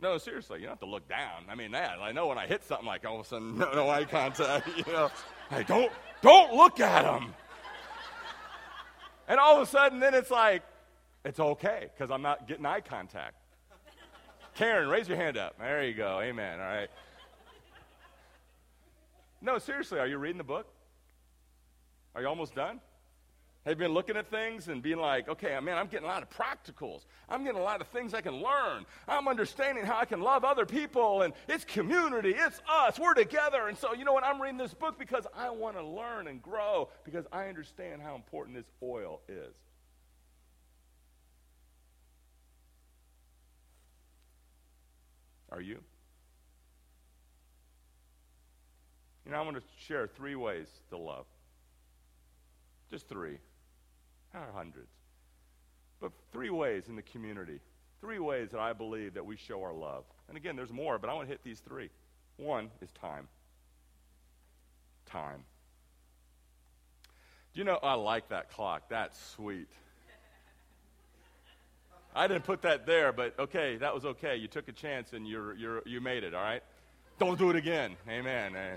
No, 0.01 0.17
seriously, 0.17 0.59
you 0.59 0.65
don't 0.65 0.73
have 0.73 0.79
to 0.81 0.85
look 0.85 1.07
down. 1.07 1.45
I 1.49 1.55
mean, 1.55 1.71
that 1.71 1.97
I 2.01 2.11
know 2.11 2.27
when 2.27 2.37
I 2.37 2.45
hit 2.45 2.63
something 2.65 2.85
like 2.85 3.05
all 3.05 3.19
of 3.19 3.25
a 3.25 3.29
sudden, 3.29 3.57
no, 3.57 3.71
no 3.73 3.89
eye 3.89 4.05
contact. 4.05 4.67
You 4.85 4.91
know, 4.91 5.11
hey, 5.49 5.63
don't 5.63 5.91
don't 6.21 6.53
look 6.53 6.79
at 6.79 7.03
them. 7.03 7.33
And 9.27 9.39
all 9.39 9.55
of 9.55 9.67
a 9.67 9.71
sudden, 9.71 9.99
then 9.99 10.13
it's 10.13 10.29
like, 10.29 10.63
it's 11.23 11.39
okay 11.39 11.89
because 11.93 12.11
I'm 12.11 12.21
not 12.21 12.47
getting 12.47 12.65
eye 12.65 12.81
contact. 12.81 13.35
Karen, 14.55 14.87
raise 14.87 15.07
your 15.07 15.17
hand 15.17 15.37
up. 15.37 15.57
There 15.57 15.83
you 15.83 15.93
go. 15.93 16.19
Amen. 16.21 16.59
All 16.59 16.65
right. 16.65 16.89
No, 19.41 19.57
seriously, 19.57 19.99
are 19.99 20.07
you 20.07 20.17
reading 20.17 20.37
the 20.37 20.43
book? 20.43 20.67
Are 22.15 22.21
you 22.21 22.27
almost 22.27 22.55
done? 22.55 22.79
Have 23.65 23.71
you 23.71 23.87
been 23.87 23.93
looking 23.93 24.17
at 24.17 24.29
things 24.29 24.67
and 24.67 24.81
being 24.81 24.99
like, 24.99 25.29
okay, 25.29 25.57
man, 25.61 25.77
I'm 25.77 25.87
getting 25.87 26.05
a 26.05 26.09
lot 26.09 26.21
of 26.21 26.29
practicals. 26.29 27.05
I'm 27.29 27.43
getting 27.45 27.59
a 27.59 27.63
lot 27.63 27.79
of 27.79 27.87
things 27.87 28.13
I 28.13 28.21
can 28.21 28.41
learn. 28.41 28.85
I'm 29.07 29.27
understanding 29.27 29.85
how 29.85 29.97
I 29.97 30.05
can 30.05 30.21
love 30.21 30.43
other 30.43 30.65
people, 30.65 31.21
and 31.21 31.33
it's 31.47 31.63
community, 31.63 32.35
it's 32.37 32.61
us, 32.69 32.99
we're 32.99 33.13
together. 33.13 33.69
And 33.69 33.77
so, 33.77 33.93
you 33.93 34.03
know 34.03 34.11
what? 34.11 34.25
I'm 34.25 34.41
reading 34.41 34.57
this 34.57 34.73
book 34.73 34.99
because 34.99 35.25
I 35.35 35.49
want 35.49 35.77
to 35.77 35.83
learn 35.83 36.27
and 36.27 36.41
grow 36.41 36.89
because 37.05 37.25
I 37.31 37.47
understand 37.47 38.01
how 38.01 38.15
important 38.15 38.57
this 38.57 38.69
oil 38.83 39.21
is. 39.29 39.55
Are 45.53 45.61
you? 45.61 45.77
You 49.23 49.31
know, 49.31 49.37
I 49.37 49.41
want 49.41 49.55
to 49.55 49.63
share 49.77 50.07
three 50.07 50.35
ways 50.35 50.67
to 50.89 50.97
love. 50.97 51.25
Just 52.89 53.07
three. 53.07 53.37
Are 54.33 54.47
hundreds. 54.53 54.91
But 56.01 56.11
three 56.31 56.49
ways 56.49 56.85
in 56.89 56.95
the 56.95 57.03
community. 57.03 57.59
Three 58.01 58.17
ways 58.17 58.49
that 58.49 58.59
I 58.59 58.73
believe 58.73 59.13
that 59.13 59.25
we 59.25 59.37
show 59.37 59.61
our 59.61 59.73
love. 59.73 60.03
And 60.27 60.35
again, 60.35 60.55
there's 60.55 60.73
more, 60.73 60.97
but 60.97 61.09
I 61.09 61.13
want 61.13 61.27
to 61.27 61.31
hit 61.31 61.43
these 61.43 61.59
three. 61.59 61.89
One 62.37 62.71
is 62.81 62.89
time. 62.99 63.27
Time. 65.05 65.43
Do 67.53 67.59
you 67.59 67.63
know, 67.63 67.77
I 67.83 67.93
like 67.93 68.29
that 68.29 68.49
clock. 68.49 68.89
That's 68.89 69.23
sweet. 69.35 69.69
I 72.15 72.27
didn't 72.27 72.43
put 72.43 72.61
that 72.61 72.85
there, 72.85 73.11
but 73.11 73.37
okay, 73.39 73.77
that 73.77 73.93
was 73.93 74.05
okay. 74.05 74.35
You 74.35 74.47
took 74.47 74.67
a 74.67 74.71
chance 74.71 75.13
and 75.13 75.27
you're, 75.27 75.55
you're, 75.55 75.81
you 75.85 75.99
made 75.99 76.23
it, 76.23 76.33
all 76.33 76.43
right? 76.43 76.61
Don't 77.17 77.39
do 77.39 77.49
it 77.49 77.55
again. 77.55 77.95
Amen. 78.07 78.55
Eh. 78.55 78.75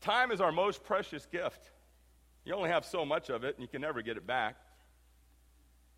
Time 0.00 0.30
is 0.30 0.40
our 0.40 0.52
most 0.52 0.82
precious 0.82 1.26
gift. 1.26 1.70
You 2.44 2.54
only 2.54 2.70
have 2.70 2.86
so 2.86 3.04
much 3.04 3.28
of 3.28 3.44
it, 3.44 3.54
and 3.56 3.62
you 3.62 3.68
can 3.68 3.82
never 3.82 4.00
get 4.00 4.16
it 4.16 4.26
back. 4.26 4.56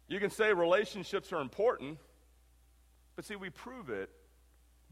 You 0.09 0.19
can 0.19 0.31
say 0.31 0.53
relationships 0.53 1.33
are 1.33 1.41
important, 1.41 1.99
but 3.15 3.25
see, 3.25 3.37
we 3.37 3.51
prove 3.51 3.89
it 3.89 4.11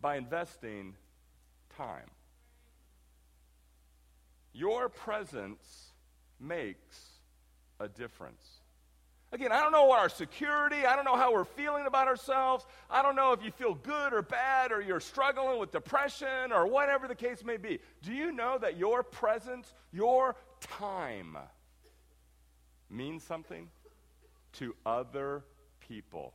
by 0.01 0.17
investing 0.17 0.95
time. 1.77 2.09
Your 4.53 4.89
presence 4.89 5.93
makes 6.39 7.21
a 7.79 7.89
difference. 7.89 8.60
Again, 9.33 9.53
I 9.53 9.61
don't 9.61 9.71
know 9.71 9.93
our 9.93 10.09
security. 10.09 10.85
I 10.87 10.97
don't 10.97 11.05
know 11.05 11.17
how 11.17 11.33
we're 11.33 11.45
feeling 11.45 11.87
about 11.87 12.09
ourselves. 12.09 12.67
I 12.91 13.01
don't 13.01 13.15
know 13.15 13.33
if 13.33 13.45
you 13.45 13.53
feel 13.53 13.75
good 13.75 14.13
or 14.13 14.23
bad 14.23 14.73
or 14.73 14.81
you're 14.81 14.99
struggling 14.99 15.61
with 15.61 15.71
depression 15.71 16.51
or 16.53 16.67
whatever 16.67 17.07
the 17.07 17.15
case 17.15 17.45
may 17.45 17.57
be. 17.57 17.79
Do 18.03 18.13
you 18.13 18.33
know 18.33 18.59
that 18.59 18.77
your 18.77 19.05
presence, 19.05 19.73
your 19.93 20.35
time, 20.61 21.39
means 22.91 23.23
something 23.23 23.69
to 24.55 24.75
other 24.85 25.45
people? 25.79 26.35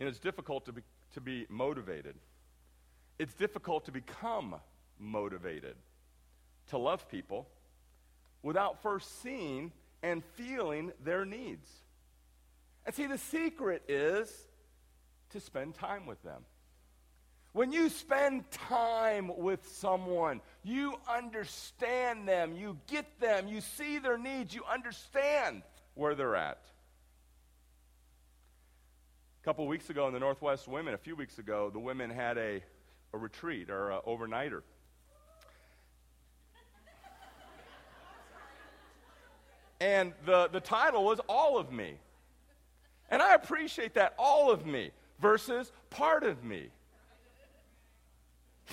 And 0.00 0.08
it's 0.08 0.18
difficult 0.18 0.66
to 0.66 0.72
be, 0.72 0.82
to 1.12 1.20
be 1.20 1.46
motivated. 1.48 2.16
It's 3.20 3.34
difficult 3.34 3.84
to 3.84 3.92
become 3.92 4.56
motivated 4.98 5.76
to 6.70 6.78
love 6.78 7.08
people 7.08 7.48
without 8.44 8.82
first 8.82 9.22
seeing 9.22 9.72
and 10.02 10.22
feeling 10.36 10.92
their 11.02 11.24
needs. 11.24 11.68
And 12.86 12.94
see, 12.94 13.06
the 13.06 13.18
secret 13.18 13.82
is 13.88 14.30
to 15.30 15.40
spend 15.40 15.74
time 15.74 16.06
with 16.06 16.22
them. 16.22 16.44
When 17.52 17.72
you 17.72 17.88
spend 17.88 18.50
time 18.50 19.30
with 19.38 19.66
someone, 19.66 20.42
you 20.62 20.96
understand 21.08 22.28
them, 22.28 22.56
you 22.56 22.78
get 22.86 23.18
them, 23.18 23.48
you 23.48 23.60
see 23.60 23.98
their 23.98 24.18
needs, 24.18 24.54
you 24.54 24.62
understand 24.70 25.62
where 25.94 26.14
they're 26.14 26.36
at. 26.36 26.60
A 29.40 29.44
couple 29.44 29.66
weeks 29.66 29.88
ago 29.88 30.06
in 30.06 30.12
the 30.12 30.20
Northwest 30.20 30.68
Women, 30.68 30.94
a 30.94 30.98
few 30.98 31.16
weeks 31.16 31.38
ago, 31.38 31.70
the 31.72 31.78
women 31.78 32.10
had 32.10 32.36
a, 32.36 32.62
a 33.12 33.18
retreat 33.18 33.70
or 33.70 33.90
an 33.92 34.00
overnighter. 34.06 34.62
And 39.80 40.12
the, 40.24 40.48
the 40.48 40.60
title 40.60 41.04
was 41.04 41.20
All 41.28 41.58
of 41.58 41.72
Me. 41.72 41.94
And 43.10 43.20
I 43.20 43.34
appreciate 43.34 43.94
that, 43.94 44.14
all 44.18 44.50
of 44.50 44.66
me 44.66 44.90
versus 45.20 45.72
part 45.90 46.24
of 46.24 46.42
me. 46.42 46.68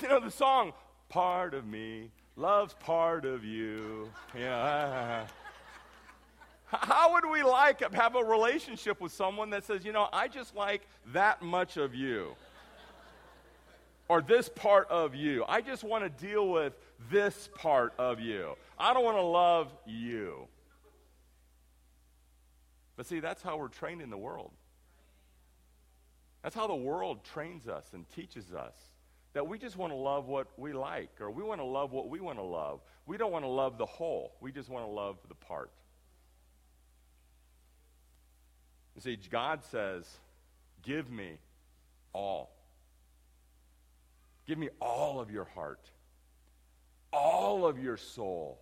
You 0.01 0.07
know, 0.07 0.19
the 0.19 0.31
song, 0.31 0.73
Part 1.09 1.53
of 1.53 1.65
Me 1.65 2.09
Loves 2.37 2.73
Part 2.75 3.25
of 3.25 3.43
You. 3.43 4.09
Yeah. 4.37 5.27
How 6.65 7.13
would 7.13 7.29
we 7.29 7.43
like 7.43 7.81
have 7.93 8.15
a 8.15 8.23
relationship 8.23 9.01
with 9.01 9.11
someone 9.11 9.49
that 9.49 9.65
says, 9.65 9.83
you 9.83 9.91
know, 9.91 10.07
I 10.13 10.29
just 10.29 10.55
like 10.55 10.87
that 11.13 11.41
much 11.41 11.75
of 11.75 11.93
you? 11.93 12.35
or 14.11 14.21
this 14.21 14.49
part 14.49 14.89
of 14.89 15.15
you. 15.15 15.45
I 15.47 15.61
just 15.61 15.85
want 15.85 16.03
to 16.03 16.09
deal 16.09 16.49
with 16.49 16.73
this 17.09 17.47
part 17.55 17.93
of 17.97 18.19
you. 18.19 18.57
I 18.77 18.93
don't 18.93 19.05
want 19.05 19.15
to 19.15 19.21
love 19.21 19.71
you. 19.85 20.49
But 22.95 23.05
see, 23.05 23.19
that's 23.19 23.41
how 23.41 23.57
we're 23.57 23.69
trained 23.69 24.01
in 24.01 24.09
the 24.09 24.17
world. 24.17 24.51
That's 26.43 26.55
how 26.55 26.67
the 26.67 26.75
world 26.75 27.23
trains 27.23 27.67
us 27.67 27.85
and 27.93 28.09
teaches 28.09 28.51
us 28.53 28.73
that 29.33 29.47
we 29.47 29.57
just 29.57 29.77
want 29.77 29.93
to 29.93 29.97
love 29.97 30.27
what 30.27 30.47
we 30.57 30.73
like 30.73 31.09
or 31.21 31.31
we 31.31 31.43
want 31.43 31.61
to 31.61 31.65
love 31.65 31.91
what 31.91 32.09
we 32.09 32.19
want 32.19 32.37
to 32.37 32.43
love. 32.43 32.81
We 33.05 33.17
don't 33.17 33.31
want 33.31 33.45
to 33.45 33.49
love 33.49 33.77
the 33.77 33.85
whole, 33.85 34.35
we 34.41 34.51
just 34.51 34.69
want 34.69 34.85
to 34.85 34.91
love 34.91 35.17
the 35.29 35.35
part. 35.35 35.71
You 38.95 39.01
see, 39.01 39.17
God 39.29 39.63
says, 39.71 40.05
Give 40.83 41.09
me 41.09 41.37
all. 42.13 42.51
Give 44.47 44.57
me 44.57 44.69
all 44.81 45.19
of 45.19 45.29
your 45.31 45.45
heart, 45.45 45.79
all 47.13 47.65
of 47.65 47.81
your 47.81 47.97
soul, 47.97 48.59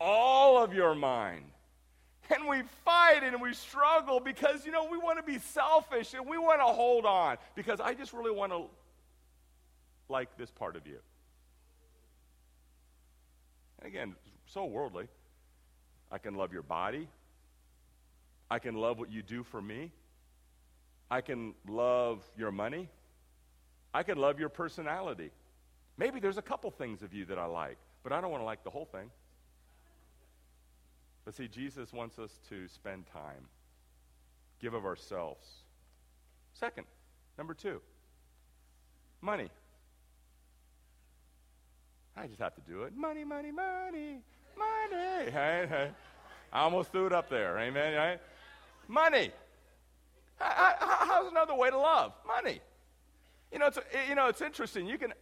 all 0.00 0.62
of 0.62 0.74
your 0.74 0.94
mind. 0.94 1.44
And 2.32 2.48
we 2.48 2.62
fight 2.84 3.22
and 3.22 3.40
we 3.40 3.54
struggle 3.54 4.20
because, 4.20 4.64
you 4.64 4.72
know, 4.72 4.88
we 4.90 4.98
want 4.98 5.18
to 5.18 5.24
be 5.24 5.38
selfish 5.38 6.14
and 6.14 6.26
we 6.28 6.38
want 6.38 6.60
to 6.60 6.66
hold 6.66 7.04
on 7.04 7.36
because 7.54 7.80
I 7.80 7.94
just 7.94 8.12
really 8.12 8.30
want 8.30 8.52
to 8.52 8.64
like 10.08 10.36
this 10.36 10.50
part 10.50 10.76
of 10.76 10.86
you. 10.86 10.98
And 13.78 13.88
again, 13.88 14.14
so 14.46 14.64
worldly. 14.64 15.08
I 16.10 16.18
can 16.18 16.34
love 16.34 16.52
your 16.52 16.62
body. 16.62 17.08
I 18.50 18.58
can 18.58 18.74
love 18.74 18.98
what 18.98 19.10
you 19.10 19.22
do 19.22 19.42
for 19.44 19.62
me. 19.62 19.92
I 21.10 21.20
can 21.20 21.54
love 21.68 22.22
your 22.36 22.50
money. 22.50 22.88
I 23.94 24.02
can 24.02 24.18
love 24.18 24.38
your 24.38 24.48
personality. 24.48 25.30
Maybe 25.96 26.20
there's 26.20 26.38
a 26.38 26.42
couple 26.42 26.70
things 26.70 27.02
of 27.02 27.12
you 27.12 27.24
that 27.26 27.38
I 27.38 27.46
like, 27.46 27.76
but 28.02 28.12
I 28.12 28.20
don't 28.20 28.30
want 28.30 28.40
to 28.40 28.46
like 28.46 28.64
the 28.64 28.70
whole 28.70 28.86
thing. 28.86 29.10
But 31.24 31.34
see, 31.34 31.48
Jesus 31.48 31.92
wants 31.92 32.18
us 32.18 32.40
to 32.48 32.66
spend 32.68 33.06
time, 33.06 33.46
give 34.60 34.74
of 34.74 34.84
ourselves. 34.84 35.46
Second, 36.54 36.86
number 37.38 37.54
two, 37.54 37.80
money. 39.20 39.48
I 42.16 42.26
just 42.26 42.40
have 42.40 42.54
to 42.54 42.60
do 42.62 42.82
it. 42.82 42.96
Money, 42.96 43.24
money, 43.24 43.50
money, 43.50 44.20
money. 44.58 45.30
Hey. 45.30 45.90
I 46.52 46.60
almost 46.62 46.90
threw 46.90 47.06
it 47.06 47.12
up 47.12 47.30
there. 47.30 47.58
Amen. 47.58 48.18
Money. 48.88 49.30
How's 50.38 51.30
another 51.30 51.54
way 51.54 51.70
to 51.70 51.78
love? 51.78 52.12
Money. 52.26 52.60
You 53.52 53.58
know, 53.58 53.66
it's, 53.66 53.78
you 54.08 54.14
know, 54.14 54.26
it's 54.28 54.40
interesting. 54.40 54.86
You 54.86 54.98
can. 54.98 55.12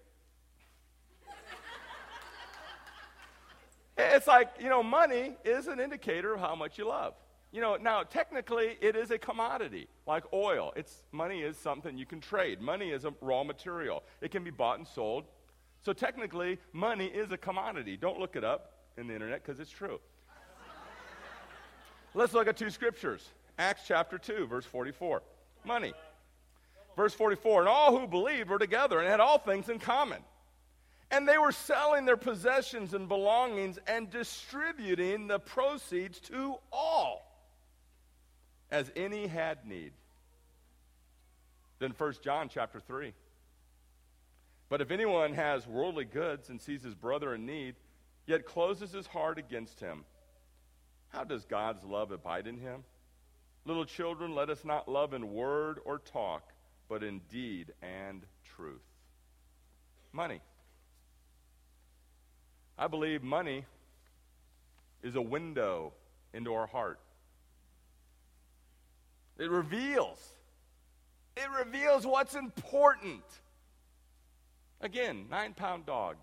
It's 3.99 4.29
like, 4.29 4.51
you 4.61 4.69
know, 4.69 4.83
money 4.83 5.37
is 5.45 5.67
an 5.67 5.81
indicator 5.81 6.35
of 6.35 6.41
how 6.41 6.55
much 6.55 6.79
you 6.79 6.87
love. 6.87 7.15
You 7.51 7.61
know, 7.61 7.77
now 7.77 8.05
technically 8.05 8.77
it 8.81 8.95
is 8.95 9.11
a 9.11 9.19
commodity, 9.19 9.89
like 10.07 10.25
oil. 10.33 10.73
It's 10.77 11.03
money 11.11 11.41
is 11.41 11.57
something 11.57 11.99
you 11.99 12.07
can 12.07 12.21
trade. 12.21 12.61
Money 12.61 12.91
is 12.91 13.05
a 13.05 13.13
raw 13.21 13.43
material. 13.43 14.05
It 14.21 14.31
can 14.31 14.45
be 14.45 14.51
bought 14.51 14.79
and 14.79 14.87
sold. 14.87 15.25
So 15.83 15.93
technically, 15.93 16.59
money 16.73 17.07
is 17.07 17.33
a 17.33 17.39
commodity. 17.39 17.97
Don't 17.97 18.21
look 18.21 18.37
it 18.37 18.45
up 18.45 18.75
in 18.97 19.09
the 19.09 19.15
internet 19.15 19.43
because 19.45 19.59
it's 19.59 19.71
true. 19.71 19.99
Let's 22.15 22.35
look 22.35 22.47
at 22.47 22.57
two 22.57 22.71
scriptures. 22.71 23.27
Acts 23.59 23.83
chapter 23.87 24.19
2, 24.19 24.47
verse 24.47 24.67
44. 24.67 25.23
Money. 25.65 25.93
Verse 26.97 27.15
44 27.15 27.61
And 27.61 27.69
all 27.69 27.99
who 27.99 28.07
believed 28.07 28.51
were 28.51 28.59
together 28.59 29.01
and 29.01 29.09
had 29.09 29.21
all 29.21 29.39
things 29.39 29.69
in 29.69 29.79
common. 29.79 30.19
And 31.11 31.27
they 31.27 31.39
were 31.39 31.53
selling 31.53 32.05
their 32.05 32.19
possessions 32.19 32.93
and 32.93 33.09
belongings 33.09 33.79
and 33.87 34.11
distributing 34.11 35.27
the 35.27 35.39
proceeds 35.39 36.21
to 36.21 36.57
all 36.71 37.25
as 38.71 38.91
any 38.95 39.27
had 39.27 39.67
need. 39.67 39.93
Then 41.79 41.95
1 41.97 42.15
John 42.23 42.49
chapter 42.49 42.81
3. 42.81 43.15
But 44.69 44.83
if 44.83 44.91
anyone 44.91 45.33
has 45.33 45.67
worldly 45.67 46.05
goods 46.05 46.51
and 46.51 46.61
sees 46.61 46.83
his 46.83 46.95
brother 46.95 47.35
in 47.35 47.47
need, 47.47 47.77
yet 48.27 48.45
closes 48.45 48.93
his 48.93 49.07
heart 49.07 49.39
against 49.39 49.81
him, 49.81 50.05
how 51.09 51.25
does 51.25 51.47
God's 51.47 51.83
love 51.85 52.11
abide 52.11 52.47
in 52.47 52.59
him? 52.59 52.85
Little 53.65 53.87
children, 53.87 54.35
let 54.35 54.51
us 54.51 54.65
not 54.65 54.89
love 54.89 55.15
in 55.15 55.33
word 55.33 55.79
or 55.85 55.99
talk, 55.99 56.53
but 56.89 57.03
in 57.03 57.21
deed 57.31 57.73
and 57.81 58.25
truth. 58.57 58.83
Money. 60.13 60.41
I 62.79 62.87
believe 62.87 63.23
money 63.23 63.65
is 65.03 65.17
a 65.17 65.23
window 65.23 65.93
into 66.33 66.55
our 66.55 66.67
heart. 66.67 67.01
It 69.39 69.51
reveals. 69.51 70.21
It 71.37 71.49
reveals 71.59 72.07
what's 72.07 72.35
important. 72.35 73.23
Again, 74.81 75.27
nine 75.29 75.55
pound 75.55 75.87
dog. 75.87 76.17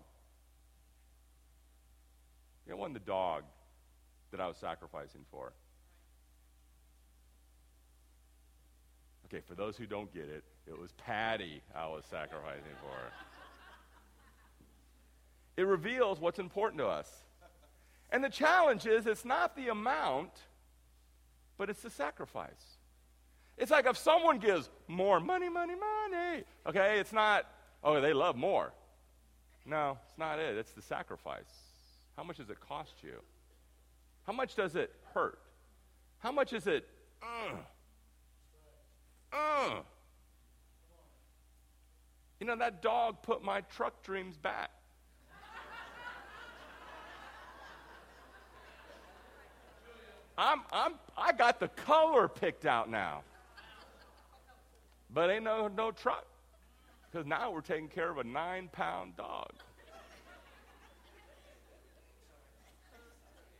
It 2.66 2.76
wasn't 2.76 2.94
the 2.94 3.00
dog 3.00 3.44
that 4.30 4.40
I 4.40 4.46
was 4.46 4.56
sacrificing 4.56 5.24
for. 5.30 5.52
Okay, 9.26 9.40
for 9.46 9.54
those 9.54 9.76
who 9.76 9.86
don't 9.86 10.12
get 10.12 10.28
it, 10.28 10.44
it 10.66 10.78
was 10.78 10.92
Patty 10.92 11.60
I 11.74 11.86
was 11.86 12.04
sacrificing 12.10 12.76
for. 12.80 13.25
It 15.56 15.66
reveals 15.66 16.20
what's 16.20 16.38
important 16.38 16.78
to 16.80 16.86
us. 16.86 17.10
And 18.10 18.22
the 18.22 18.28
challenge 18.28 18.86
is 18.86 19.06
it's 19.06 19.24
not 19.24 19.56
the 19.56 19.68
amount, 19.68 20.30
but 21.58 21.70
it's 21.70 21.82
the 21.82 21.90
sacrifice. 21.90 22.78
It's 23.56 23.70
like 23.70 23.86
if 23.86 23.96
someone 23.96 24.38
gives 24.38 24.68
more 24.86 25.18
money, 25.18 25.48
money, 25.48 25.74
money, 25.74 26.44
okay, 26.66 26.98
it's 27.00 27.12
not, 27.12 27.46
oh, 27.82 28.00
they 28.00 28.12
love 28.12 28.36
more. 28.36 28.72
No, 29.64 29.98
it's 30.06 30.18
not 30.18 30.38
it. 30.38 30.56
It's 30.56 30.72
the 30.72 30.82
sacrifice. 30.82 31.42
How 32.16 32.22
much 32.22 32.36
does 32.36 32.50
it 32.50 32.60
cost 32.60 32.94
you? 33.02 33.14
How 34.24 34.32
much 34.32 34.54
does 34.54 34.76
it 34.76 34.92
hurt? 35.14 35.38
How 36.18 36.32
much 36.32 36.52
is 36.52 36.66
it? 36.66 36.86
Uh, 37.22 37.56
uh. 39.32 39.80
You 42.40 42.46
know, 42.46 42.56
that 42.56 42.82
dog 42.82 43.22
put 43.22 43.42
my 43.42 43.62
truck 43.62 44.02
dreams 44.02 44.36
back. 44.36 44.70
I'm, 50.38 50.60
I'm, 50.70 50.94
I 51.16 51.32
got 51.32 51.60
the 51.60 51.68
color 51.68 52.28
picked 52.28 52.66
out 52.66 52.90
now. 52.90 53.22
But 55.12 55.30
ain't 55.30 55.44
no, 55.44 55.68
no 55.68 55.90
truck. 55.90 56.26
Because 57.10 57.26
now 57.26 57.50
we're 57.50 57.60
taking 57.60 57.88
care 57.88 58.10
of 58.10 58.18
a 58.18 58.24
nine 58.24 58.68
pound 58.72 59.16
dog. 59.16 59.52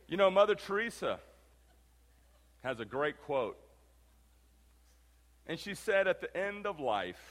You 0.07 0.15
know, 0.15 0.29
Mother 0.29 0.55
Teresa 0.55 1.19
has 2.63 2.79
a 2.79 2.85
great 2.85 3.21
quote. 3.23 3.57
And 5.47 5.59
she 5.59 5.73
said, 5.73 6.07
At 6.07 6.21
the 6.21 6.35
end 6.37 6.65
of 6.65 6.79
life, 6.79 7.21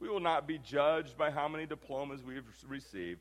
we 0.00 0.08
will 0.08 0.20
not 0.20 0.46
be 0.46 0.58
judged 0.58 1.16
by 1.16 1.30
how 1.30 1.48
many 1.48 1.66
diplomas 1.66 2.22
we 2.22 2.34
have 2.34 2.44
received, 2.66 3.20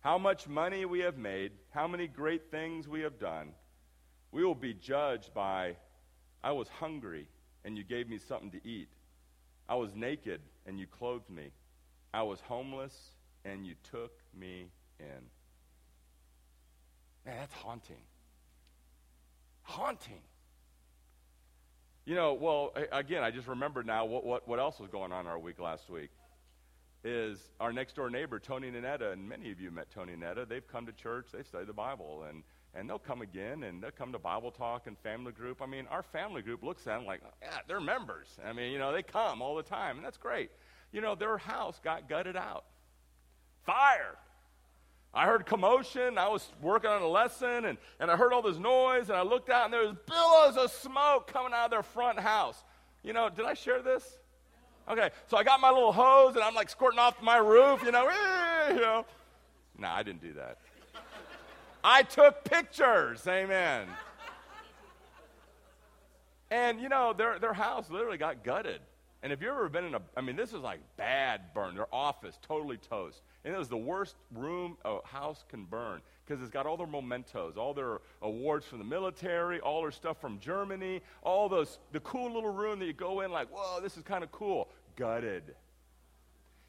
how 0.00 0.18
much 0.18 0.48
money 0.48 0.84
we 0.84 1.00
have 1.00 1.18
made, 1.18 1.52
how 1.70 1.86
many 1.86 2.06
great 2.06 2.50
things 2.50 2.88
we 2.88 3.00
have 3.00 3.18
done. 3.18 3.52
We 4.36 4.44
will 4.44 4.54
be 4.54 4.74
judged 4.74 5.32
by, 5.32 5.76
I 6.44 6.52
was 6.52 6.68
hungry 6.68 7.26
and 7.64 7.74
you 7.74 7.82
gave 7.82 8.06
me 8.06 8.18
something 8.18 8.50
to 8.50 8.68
eat. 8.68 8.90
I 9.66 9.76
was 9.76 9.94
naked 9.94 10.42
and 10.66 10.78
you 10.78 10.86
clothed 10.86 11.30
me. 11.30 11.52
I 12.12 12.22
was 12.22 12.38
homeless 12.40 13.12
and 13.46 13.66
you 13.66 13.76
took 13.90 14.12
me 14.38 14.66
in. 15.00 15.06
Man, 17.24 17.36
that's 17.38 17.54
haunting. 17.54 17.96
Haunting. 19.62 20.20
You 22.04 22.14
know, 22.14 22.34
well, 22.34 22.74
again, 22.92 23.22
I 23.22 23.30
just 23.30 23.48
remember 23.48 23.82
now 23.84 24.04
what, 24.04 24.26
what, 24.26 24.46
what 24.46 24.58
else 24.58 24.78
was 24.78 24.90
going 24.90 25.12
on 25.12 25.26
our 25.26 25.38
week 25.38 25.58
last 25.58 25.88
week. 25.88 26.10
Is 27.04 27.38
our 27.58 27.72
next 27.72 27.96
door 27.96 28.10
neighbor, 28.10 28.38
Tony 28.38 28.68
and 28.68 28.76
and 28.76 29.26
many 29.26 29.50
of 29.50 29.62
you 29.62 29.70
met 29.70 29.90
Tony 29.90 30.12
and. 30.12 30.44
They've 30.44 30.66
come 30.68 30.84
to 30.84 30.92
church, 30.92 31.28
they've 31.32 31.46
studied 31.46 31.68
the 31.68 31.72
Bible, 31.72 32.24
and, 32.28 32.42
and 32.76 32.88
they'll 32.88 32.98
come 32.98 33.22
again, 33.22 33.62
and 33.62 33.82
they'll 33.82 33.90
come 33.90 34.12
to 34.12 34.18
Bible 34.18 34.50
talk 34.50 34.86
and 34.86 34.98
family 34.98 35.32
group. 35.32 35.62
I 35.62 35.66
mean, 35.66 35.86
our 35.90 36.02
family 36.02 36.42
group 36.42 36.62
looks 36.62 36.86
at 36.86 36.98
them 36.98 37.06
like, 37.06 37.20
yeah, 37.40 37.58
they're 37.66 37.80
members. 37.80 38.28
I 38.44 38.52
mean, 38.52 38.72
you 38.72 38.78
know, 38.78 38.92
they 38.92 39.02
come 39.02 39.42
all 39.42 39.56
the 39.56 39.62
time, 39.62 39.96
and 39.96 40.04
that's 40.04 40.18
great. 40.18 40.50
You 40.92 41.00
know, 41.00 41.14
their 41.14 41.38
house 41.38 41.80
got 41.82 42.08
gutted 42.08 42.36
out. 42.36 42.64
Fire. 43.64 44.16
I 45.14 45.24
heard 45.24 45.46
commotion. 45.46 46.18
I 46.18 46.28
was 46.28 46.46
working 46.60 46.90
on 46.90 47.00
a 47.00 47.08
lesson, 47.08 47.64
and, 47.64 47.78
and 47.98 48.10
I 48.10 48.16
heard 48.16 48.32
all 48.32 48.42
this 48.42 48.58
noise, 48.58 49.08
and 49.08 49.16
I 49.16 49.22
looked 49.22 49.48
out, 49.48 49.64
and 49.64 49.72
there 49.72 49.86
was 49.86 49.96
billows 50.06 50.56
of 50.62 50.70
smoke 50.70 51.32
coming 51.32 51.52
out 51.54 51.66
of 51.66 51.70
their 51.70 51.82
front 51.82 52.20
house. 52.20 52.62
You 53.02 53.12
know, 53.12 53.30
did 53.30 53.46
I 53.46 53.54
share 53.54 53.82
this? 53.82 54.18
Okay, 54.88 55.10
so 55.28 55.36
I 55.36 55.42
got 55.42 55.60
my 55.60 55.70
little 55.70 55.92
hose 55.92 56.36
and 56.36 56.44
I'm 56.44 56.54
like 56.54 56.68
squirting 56.68 57.00
off 57.00 57.20
my 57.20 57.38
roof, 57.38 57.82
you 57.84 57.90
know, 57.90 58.04
you 58.68 58.76
know. 58.76 59.04
No, 59.78 59.88
I 59.88 60.02
didn't 60.04 60.22
do 60.22 60.32
that. 60.34 60.58
I 61.88 62.02
took 62.02 62.42
pictures, 62.42 63.24
amen. 63.28 63.86
And 66.50 66.80
you 66.80 66.88
know, 66.88 67.12
their 67.12 67.38
their 67.38 67.52
house 67.52 67.88
literally 67.88 68.18
got 68.18 68.42
gutted. 68.42 68.80
And 69.22 69.32
if 69.32 69.40
you've 69.40 69.52
ever 69.52 69.68
been 69.68 69.84
in 69.84 69.94
a, 69.94 70.00
I 70.16 70.20
mean, 70.20 70.34
this 70.34 70.52
is 70.52 70.60
like 70.60 70.80
bad 70.96 71.54
burn. 71.54 71.76
Their 71.76 71.86
office 71.94 72.40
totally 72.42 72.76
toast. 72.76 73.22
And 73.44 73.54
it 73.54 73.56
was 73.56 73.68
the 73.68 73.76
worst 73.76 74.16
room 74.34 74.76
a 74.84 74.98
house 75.06 75.44
can 75.48 75.64
burn 75.64 76.00
because 76.24 76.42
it's 76.42 76.50
got 76.50 76.66
all 76.66 76.76
their 76.76 76.88
mementos, 76.88 77.56
all 77.56 77.72
their 77.72 78.00
awards 78.20 78.66
from 78.66 78.78
the 78.78 78.84
military, 78.84 79.60
all 79.60 79.82
their 79.82 79.92
stuff 79.92 80.20
from 80.20 80.40
Germany, 80.40 81.02
all 81.22 81.48
those, 81.48 81.78
the 81.92 82.00
cool 82.00 82.32
little 82.32 82.52
room 82.52 82.80
that 82.80 82.86
you 82.86 82.94
go 82.94 83.20
in 83.20 83.30
like, 83.30 83.48
whoa, 83.52 83.80
this 83.80 83.96
is 83.96 84.02
kind 84.02 84.24
of 84.24 84.32
cool. 84.32 84.68
Gutted. 84.96 85.54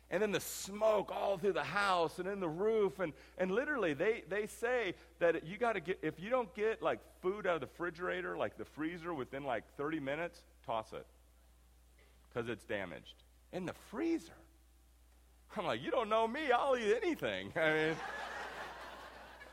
And 0.09 0.21
then 0.21 0.31
the 0.31 0.39
smoke 0.39 1.11
all 1.13 1.37
through 1.37 1.53
the 1.53 1.63
house 1.63 2.19
and 2.19 2.27
in 2.27 2.39
the 2.39 2.47
roof. 2.47 2.99
And, 2.99 3.11
and 3.37 3.51
literally, 3.51 3.93
they, 3.93 4.23
they 4.29 4.47
say 4.47 4.93
that 5.19 5.45
you 5.45 5.57
got 5.57 5.73
to 5.73 5.81
get, 5.81 5.99
if 6.01 6.19
you 6.19 6.29
don't 6.29 6.53
get 6.55 6.81
like 6.81 6.99
food 7.21 7.45
out 7.45 7.55
of 7.55 7.61
the 7.61 7.67
refrigerator, 7.67 8.37
like 8.37 8.57
the 8.57 8.63
freezer, 8.63 9.13
within 9.13 9.43
like 9.43 9.63
30 9.75 9.99
minutes, 9.99 10.39
toss 10.65 10.93
it 10.93 11.05
because 12.29 12.49
it's 12.49 12.63
damaged. 12.63 13.15
In 13.51 13.65
the 13.65 13.73
freezer. 13.89 14.33
I'm 15.55 15.65
like, 15.65 15.81
you 15.81 15.91
don't 15.91 16.09
know 16.09 16.27
me, 16.27 16.51
I'll 16.51 16.77
eat 16.77 16.95
anything. 17.03 17.51
I 17.57 17.73
mean, 17.73 17.95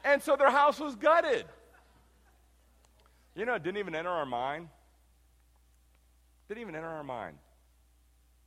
and 0.05 0.23
so 0.23 0.37
their 0.37 0.51
house 0.51 0.79
was 0.79 0.95
gutted. 0.95 1.47
You 3.35 3.47
know, 3.47 3.55
it 3.55 3.63
didn't 3.63 3.79
even 3.79 3.95
enter 3.95 4.11
our 4.11 4.27
mind. 4.27 4.69
Didn't 6.49 6.61
even 6.61 6.75
enter 6.77 6.89
our 6.89 7.03
mind 7.03 7.39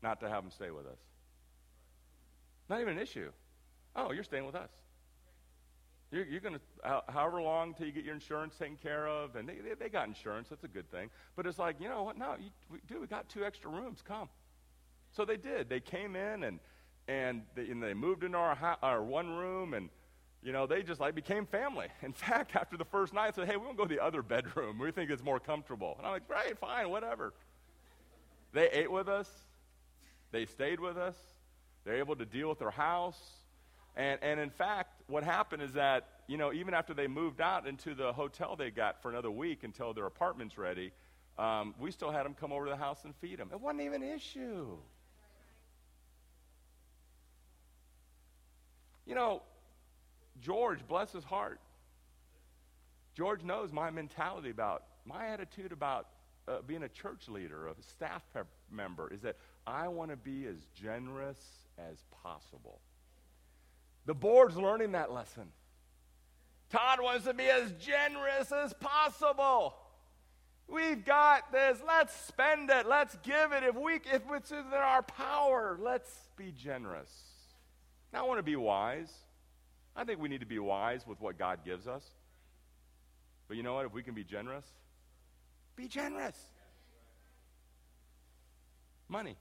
not 0.03 0.19
to 0.19 0.29
have 0.29 0.43
them 0.43 0.51
stay 0.51 0.69
with 0.69 0.85
us. 0.85 0.99
Not 2.69 2.82
even 2.82 2.97
an 2.97 2.99
issue. 2.99 3.32
Oh, 3.95 4.12
you're 4.12 4.23
staying 4.23 4.45
with 4.45 4.56
us. 4.56 4.69
You're, 6.12 6.25
you're 6.25 6.39
going 6.39 6.56
to, 6.56 7.01
however 7.10 7.41
long 7.41 7.73
till 7.73 7.86
you 7.86 7.91
get 7.91 8.06
your 8.06 8.13
insurance 8.13 8.56
taken 8.58 8.77
care 8.77 9.08
of, 9.08 9.36
and 9.36 9.47
they, 9.47 9.56
they, 9.56 9.73
they, 9.77 9.89
got 9.89 10.08
insurance. 10.08 10.47
That's 10.49 10.63
a 10.63 10.69
good 10.69 10.89
thing. 10.89 11.10
But 11.36 11.45
it's 11.45 11.60
like, 11.60 11.82
you 11.82 11.89
know 11.89 12.03
what? 12.03 12.17
No, 12.17 12.36
you, 12.39 12.49
we, 12.71 12.80
dude, 12.88 13.01
we 13.01 13.08
got 13.08 13.27
two 13.27 13.43
extra 13.43 13.69
rooms. 13.69 14.01
Come. 14.08 14.30
So 15.12 15.25
they 15.25 15.36
did. 15.36 15.69
They 15.69 15.82
came 15.82 16.15
in 16.15 16.43
and 16.43 16.60
and 17.08 17.43
they, 17.56 17.69
and 17.69 17.82
they 17.82 17.93
moved 17.93 18.23
into 18.23 18.38
our, 18.38 18.77
our 18.82 19.03
one 19.03 19.30
room 19.30 19.73
and 19.73 19.89
you 20.43 20.51
know 20.51 20.67
they 20.67 20.84
just 20.84 20.99
like 20.99 21.15
became 21.15 21.45
family 21.45 21.88
in 22.01 22.13
fact 22.13 22.56
after 22.56 22.77
the 22.77 22.86
first 22.86 23.13
night 23.13 23.36
said 23.36 23.47
hey 23.47 23.56
we 23.56 23.65
want 23.65 23.77
to 23.77 23.84
go 23.84 23.88
to 23.88 23.95
the 23.95 24.03
other 24.03 24.21
bedroom 24.21 24.77
we 24.77 24.91
think 24.91 25.10
it's 25.10 25.23
more 25.23 25.39
comfortable 25.39 25.95
and 25.97 26.06
i'm 26.06 26.13
like 26.13 26.30
right 26.30 26.58
fine 26.58 26.89
whatever 26.89 27.34
they 28.53 28.69
ate 28.71 28.91
with 28.91 29.08
us 29.08 29.30
they 30.32 30.45
stayed 30.45 30.80
with 30.80 30.97
us 30.97 31.15
they're 31.88 31.97
able 31.97 32.15
to 32.17 32.26
deal 32.26 32.50
with 32.50 32.60
their 32.60 32.69
house 32.69 33.17
and, 33.97 34.19
and 34.21 34.39
in 34.39 34.52
fact, 34.52 35.02
what 35.08 35.23
happened 35.23 35.63
is 35.63 35.73
that, 35.73 36.08
you 36.28 36.38
know, 36.38 36.54
even 36.54 36.76
after 36.76 36.93
they 36.93 37.08
moved 37.08 37.41
out 37.41 37.67
into 37.67 37.95
the 37.95 38.13
hotel 38.13 38.56
they 38.56 38.69
got 38.69 39.02
for 39.02 39.10
another 39.10 39.32
week 39.32 39.63
until 39.63 39.91
their 39.91 40.06
apartment's 40.06 40.56
ready, 40.56 40.91
um, 41.39 41.73
we 41.80 41.89
still 41.89 42.12
had 42.12 42.23
them 42.23 42.36
come 42.39 42.54
over 42.54 42.65
to 42.65 42.69
the 42.69 42.78
house 42.78 43.00
and 43.06 43.15
feed 43.15 43.39
them. 43.39 43.50
It 43.52 43.60
wasn't 43.60 43.82
even 43.82 44.04
an 44.04 44.10
issue. 44.10 44.78
You 49.08 49.15
know, 49.15 49.41
George, 50.41 50.88
bless 50.88 51.12
his 51.12 51.23
heart, 51.23 51.60
George 53.15 53.43
knows 53.43 53.71
my 53.71 53.89
mentality 53.89 54.52
about, 54.52 54.84
my 55.06 55.30
attitude 55.30 55.71
about 55.71 56.08
uh, 56.47 56.58
being 56.67 56.84
a 56.84 56.89
church 56.89 57.28
leader, 57.28 57.67
a 57.67 57.73
staff 57.82 58.21
member, 58.71 59.12
is 59.12 59.21
that 59.21 59.38
I 59.65 59.88
want 59.88 60.12
to 60.12 60.17
be 60.17 60.45
as 60.45 60.58
generous 60.76 61.39
as 61.77 62.03
possible. 62.23 62.79
The 64.05 64.13
board's 64.13 64.57
learning 64.57 64.93
that 64.93 65.11
lesson. 65.11 65.49
Todd 66.69 66.99
wants 67.01 67.25
to 67.25 67.33
be 67.33 67.45
as 67.45 67.71
generous 67.73 68.51
as 68.51 68.73
possible. 68.73 69.75
We've 70.67 71.03
got 71.03 71.51
this. 71.51 71.77
Let's 71.85 72.13
spend 72.13 72.69
it. 72.69 72.85
Let's 72.85 73.17
give 73.23 73.53
it. 73.53 73.63
If 73.63 73.75
we 73.75 73.95
if 73.95 74.21
it's 74.33 74.51
in 74.51 74.65
our 74.73 75.01
power, 75.01 75.79
let's 75.81 76.13
be 76.35 76.51
generous. 76.51 77.09
Now, 78.11 78.25
I 78.25 78.27
want 78.27 78.39
to 78.39 78.43
be 78.43 78.55
wise. 78.55 79.11
I 79.95 80.03
think 80.03 80.19
we 80.19 80.29
need 80.29 80.41
to 80.41 80.45
be 80.45 80.59
wise 80.59 81.07
with 81.07 81.19
what 81.21 81.37
God 81.37 81.59
gives 81.65 81.87
us. 81.87 82.03
But 83.47 83.57
you 83.57 83.63
know 83.63 83.73
what? 83.73 83.85
If 83.85 83.93
we 83.93 84.03
can 84.03 84.13
be 84.13 84.23
generous, 84.23 84.65
be 85.75 85.87
generous. 85.87 86.37
Money. 89.07 89.37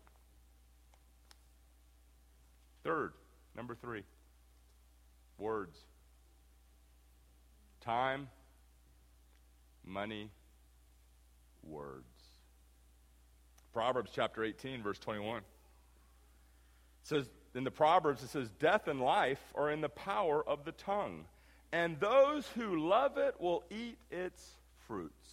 Third, 2.86 3.14
number 3.56 3.74
three. 3.74 4.04
Words. 5.38 5.76
Time, 7.80 8.28
money, 9.84 10.30
words. 11.64 12.04
Proverbs 13.72 14.12
chapter 14.14 14.44
18, 14.44 14.84
verse 14.84 15.00
21. 15.00 15.38
It 15.38 15.44
says, 17.02 17.28
in 17.56 17.64
the 17.64 17.72
Proverbs, 17.72 18.22
it 18.22 18.28
says, 18.28 18.50
Death 18.60 18.86
and 18.86 19.00
life 19.00 19.42
are 19.56 19.72
in 19.72 19.80
the 19.80 19.88
power 19.88 20.48
of 20.48 20.64
the 20.64 20.70
tongue, 20.70 21.24
and 21.72 21.98
those 21.98 22.46
who 22.54 22.88
love 22.88 23.18
it 23.18 23.34
will 23.40 23.64
eat 23.68 23.98
its 24.12 24.48
fruits. 24.86 25.28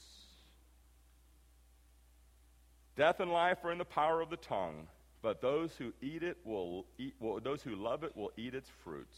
Death 2.96 3.20
and 3.20 3.32
life 3.32 3.60
are 3.64 3.72
in 3.72 3.78
the 3.78 3.86
power 3.86 4.22
of 4.22 4.32
the 4.32 4.38
tongue, 4.38 4.88
but 5.24 5.42
those 5.42 5.74
who 5.78 5.94
eat 6.02 6.22
it 6.22 6.38
will 6.44 6.86
eat, 7.00 7.16
well, 7.20 7.40
those 7.42 7.64
who 7.64 7.76
love 7.76 8.04
it 8.04 8.16
will 8.16 8.32
eat 8.36 8.54
its 8.54 8.70
fruits. 8.84 9.18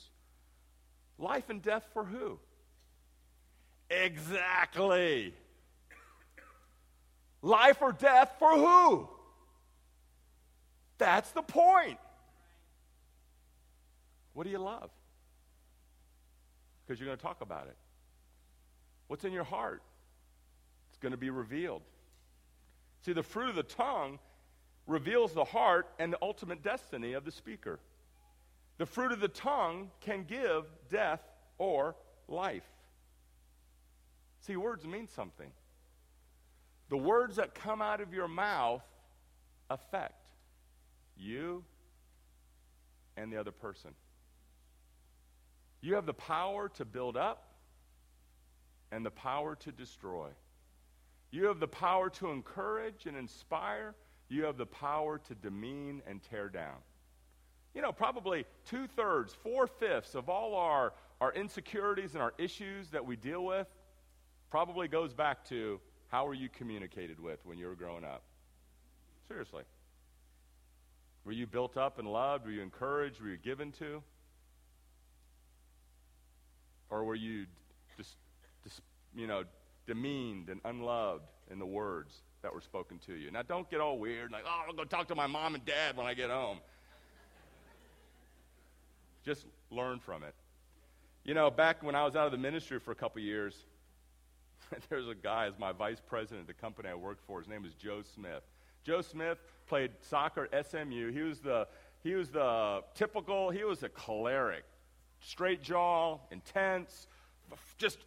Life 1.18 1.50
and 1.50 1.62
death 1.64 1.84
for 1.94 2.06
who? 2.06 2.38
Exactly. 3.90 5.34
Life 7.42 7.82
or 7.82 7.92
death 7.92 8.36
for 8.38 8.52
who? 8.52 9.10
That's 11.00 11.32
the 11.32 11.42
point. 11.42 11.98
What 14.34 14.44
do 14.44 14.52
you 14.52 14.60
love? 14.60 14.92
Because 16.86 17.00
you're 17.00 17.08
going 17.08 17.18
to 17.18 17.24
talk 17.24 17.42
about 17.42 17.66
it. 17.66 17.76
What's 19.08 19.26
in 19.26 19.34
your 19.34 19.44
heart? 19.44 19.82
It's 20.90 21.00
going 21.00 21.14
to 21.14 21.18
be 21.18 21.32
revealed. 21.32 21.82
See, 23.06 23.14
the 23.14 23.24
fruit 23.24 23.50
of 23.50 23.56
the 23.56 23.64
tongue 23.64 24.20
reveals 24.88 25.34
the 25.34 25.44
heart 25.44 25.88
and 26.00 26.14
the 26.14 26.18
ultimate 26.22 26.64
destiny 26.64 27.14
of 27.14 27.26
the 27.26 27.32
speaker. 27.32 27.80
The 28.78 28.86
fruit 28.86 29.12
of 29.12 29.20
the 29.20 29.28
tongue 29.28 29.90
can 30.02 30.24
give 30.24 30.66
death 30.90 31.22
or 31.58 31.96
life. 32.28 32.66
See, 34.42 34.56
words 34.56 34.86
mean 34.86 35.08
something. 35.08 35.50
The 36.90 36.98
words 36.98 37.38
that 37.38 37.56
come 37.56 37.82
out 37.82 38.02
of 38.02 38.14
your 38.14 38.28
mouth 38.28 38.84
affect 39.70 40.22
you 41.18 41.64
and 43.18 43.32
the 43.32 43.38
other 43.38 43.52
person. 43.52 43.92
You 45.82 45.96
have 45.96 46.06
the 46.06 46.14
power 46.14 46.70
to 46.70 46.86
build 46.86 47.18
up 47.18 47.56
and 48.92 49.06
the 49.06 49.12
power 49.12 49.56
to 49.56 49.72
destroy. 49.72 50.30
You 51.32 51.46
have 51.46 51.60
the 51.60 51.68
power 51.68 52.10
to 52.12 52.30
encourage 52.30 53.06
and 53.08 53.18
inspire. 53.18 53.96
You 54.30 54.44
have 54.46 54.58
the 54.58 54.66
power 54.66 55.20
to 55.20 55.36
demean 55.36 56.02
and 56.08 56.22
tear 56.24 56.50
down 56.50 56.78
you 57.76 57.82
know, 57.82 57.92
probably 57.92 58.46
two 58.66 58.88
thirds, 58.88 59.36
four 59.44 59.68
fifths 59.68 60.16
of 60.16 60.30
all 60.30 60.56
our, 60.56 60.94
our 61.20 61.34
insecurities 61.34 62.14
and 62.14 62.24
our 62.24 62.34
issues 62.38 62.90
that 62.90 63.06
we 63.06 63.18
deal 63.18 63.44
with 63.44 63.68
probably 64.50 64.88
goes 64.88 65.14
back 65.14 65.44
to 65.50 65.80
how 66.08 66.26
were 66.26 66.34
you 66.34 66.48
communicated 66.48 67.20
with 67.20 67.46
when 67.46 67.58
you 67.58 67.68
were 67.68 67.76
growing 67.76 68.06
up? 68.06 68.24
Seriously. 69.28 69.64
Were 71.26 71.34
you 71.34 71.46
built 71.46 71.76
up 71.76 72.00
and 72.00 72.08
loved? 72.08 72.46
Were 72.46 72.52
you 72.52 72.62
encouraged? 72.62 73.20
Were 73.20 73.28
you 73.28 73.38
given 73.38 73.74
to? 73.74 74.02
Or 76.90 77.04
were 77.04 77.16
you 77.16 77.46
just, 77.98 78.16
just 78.64 78.80
you 79.14 79.28
know, 79.28 79.44
demeaned 79.86 80.48
and 80.48 80.62
unloved 80.64 81.26
in 81.52 81.60
the 81.60 81.66
words 81.66 82.22
that 82.46 82.54
were 82.54 82.62
spoken 82.62 83.00
to 83.08 83.16
you? 83.16 83.32
Now, 83.32 83.42
don't 83.42 83.68
get 83.72 83.82
all 83.82 83.98
weird, 83.98 84.32
like, 84.32 84.44
oh, 84.46 84.66
I'll 84.68 84.74
go 84.74 84.84
talk 84.84 85.08
to 85.08 85.16
my 85.16 85.26
mom 85.26 85.56
and 85.56 85.66
dad 85.66 85.98
when 85.98 86.06
I 86.06 86.14
get 86.14 86.30
home. 86.30 86.60
Just 89.26 89.48
learn 89.72 90.00
from 90.00 90.22
it. 90.22 90.36
You 91.24 91.34
know, 91.34 91.50
back 91.50 91.82
when 91.82 91.96
I 91.96 92.06
was 92.06 92.16
out 92.16 92.28
of 92.28 92.32
the 92.32 92.38
ministry 92.38 92.80
for 92.80 92.92
a 92.92 92.96
couple 92.96 93.20
years, 93.20 93.56
there's 94.90 95.08
a 95.08 95.16
guy 95.16 95.48
as 95.48 95.58
my 95.58 95.72
vice 95.72 96.00
president 96.06 96.42
of 96.42 96.48
the 96.48 96.54
company 96.54 96.88
I 96.88 96.94
worked 96.94 97.26
for. 97.26 97.40
His 97.40 97.48
name 97.48 97.64
was 97.64 97.74
Joe 97.74 98.04
Smith. 98.14 98.44
Joe 98.84 99.02
Smith 99.02 99.40
played 99.66 99.90
soccer 100.02 100.48
at 100.54 100.70
SMU. 100.70 101.12
He 101.12 101.22
was 101.22 101.40
the 101.40 101.68
he 102.04 102.14
was 102.14 102.30
the 102.30 102.84
typical. 102.94 103.50
He 103.50 103.64
was 103.64 103.82
a 103.82 103.90
choleric, 103.90 104.66
straight 105.20 105.64
jaw, 105.64 106.20
intense, 106.30 107.08
just 107.78 108.00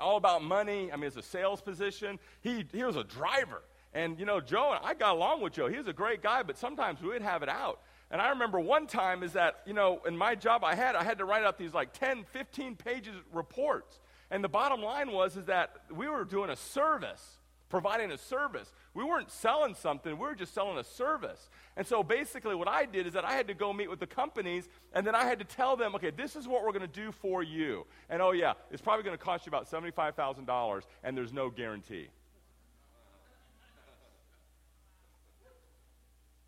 all 0.00 0.16
about 0.16 0.42
money. 0.42 0.90
I 0.92 0.96
mean, 0.96 1.06
it's 1.06 1.16
a 1.16 1.22
sales 1.22 1.60
position. 1.60 2.18
He 2.40 2.64
he 2.72 2.84
was 2.84 2.96
a 2.96 3.04
driver. 3.04 3.62
And, 3.94 4.18
you 4.18 4.24
know, 4.24 4.40
Joe, 4.40 4.72
and 4.72 4.84
I 4.84 4.94
got 4.94 5.14
along 5.14 5.42
with 5.42 5.52
Joe. 5.52 5.68
He 5.68 5.76
was 5.76 5.86
a 5.86 5.92
great 5.92 6.22
guy, 6.22 6.42
but 6.42 6.56
sometimes 6.56 7.02
we 7.02 7.08
would 7.08 7.22
have 7.22 7.42
it 7.42 7.48
out. 7.48 7.80
And 8.10 8.20
I 8.20 8.30
remember 8.30 8.58
one 8.58 8.86
time 8.86 9.22
is 9.22 9.34
that, 9.34 9.60
you 9.66 9.74
know, 9.74 10.00
in 10.06 10.16
my 10.16 10.34
job 10.34 10.64
I 10.64 10.74
had, 10.74 10.96
I 10.96 11.04
had 11.04 11.18
to 11.18 11.24
write 11.24 11.44
out 11.44 11.58
these 11.58 11.74
like 11.74 11.92
10, 11.92 12.24
15 12.32 12.76
pages 12.76 13.14
reports. 13.32 14.00
And 14.30 14.42
the 14.42 14.48
bottom 14.48 14.82
line 14.82 15.12
was 15.12 15.36
is 15.36 15.46
that 15.46 15.76
we 15.94 16.08
were 16.08 16.24
doing 16.24 16.48
a 16.48 16.56
service, 16.56 17.38
providing 17.72 18.12
a 18.12 18.18
service. 18.18 18.70
We 18.92 19.02
weren't 19.02 19.30
selling 19.30 19.74
something, 19.74 20.12
we 20.12 20.26
were 20.26 20.34
just 20.34 20.52
selling 20.52 20.76
a 20.76 20.84
service. 20.84 21.48
And 21.74 21.86
so 21.86 22.02
basically 22.02 22.54
what 22.54 22.68
I 22.68 22.84
did 22.84 23.06
is 23.06 23.14
that 23.14 23.24
I 23.24 23.32
had 23.32 23.48
to 23.48 23.54
go 23.54 23.72
meet 23.72 23.88
with 23.88 23.98
the 23.98 24.06
companies 24.06 24.68
and 24.92 25.06
then 25.06 25.14
I 25.14 25.24
had 25.24 25.38
to 25.38 25.46
tell 25.46 25.74
them, 25.74 25.94
okay, 25.94 26.10
this 26.10 26.36
is 26.36 26.46
what 26.46 26.64
we're 26.64 26.72
going 26.72 26.82
to 26.82 26.86
do 26.86 27.10
for 27.10 27.42
you. 27.42 27.86
And 28.10 28.20
oh 28.20 28.32
yeah, 28.32 28.52
it's 28.70 28.82
probably 28.82 29.04
going 29.04 29.16
to 29.16 29.24
cost 29.24 29.46
you 29.46 29.50
about 29.50 29.70
$75,000 29.70 30.82
and 31.02 31.16
there's 31.16 31.32
no 31.32 31.48
guarantee. 31.48 32.08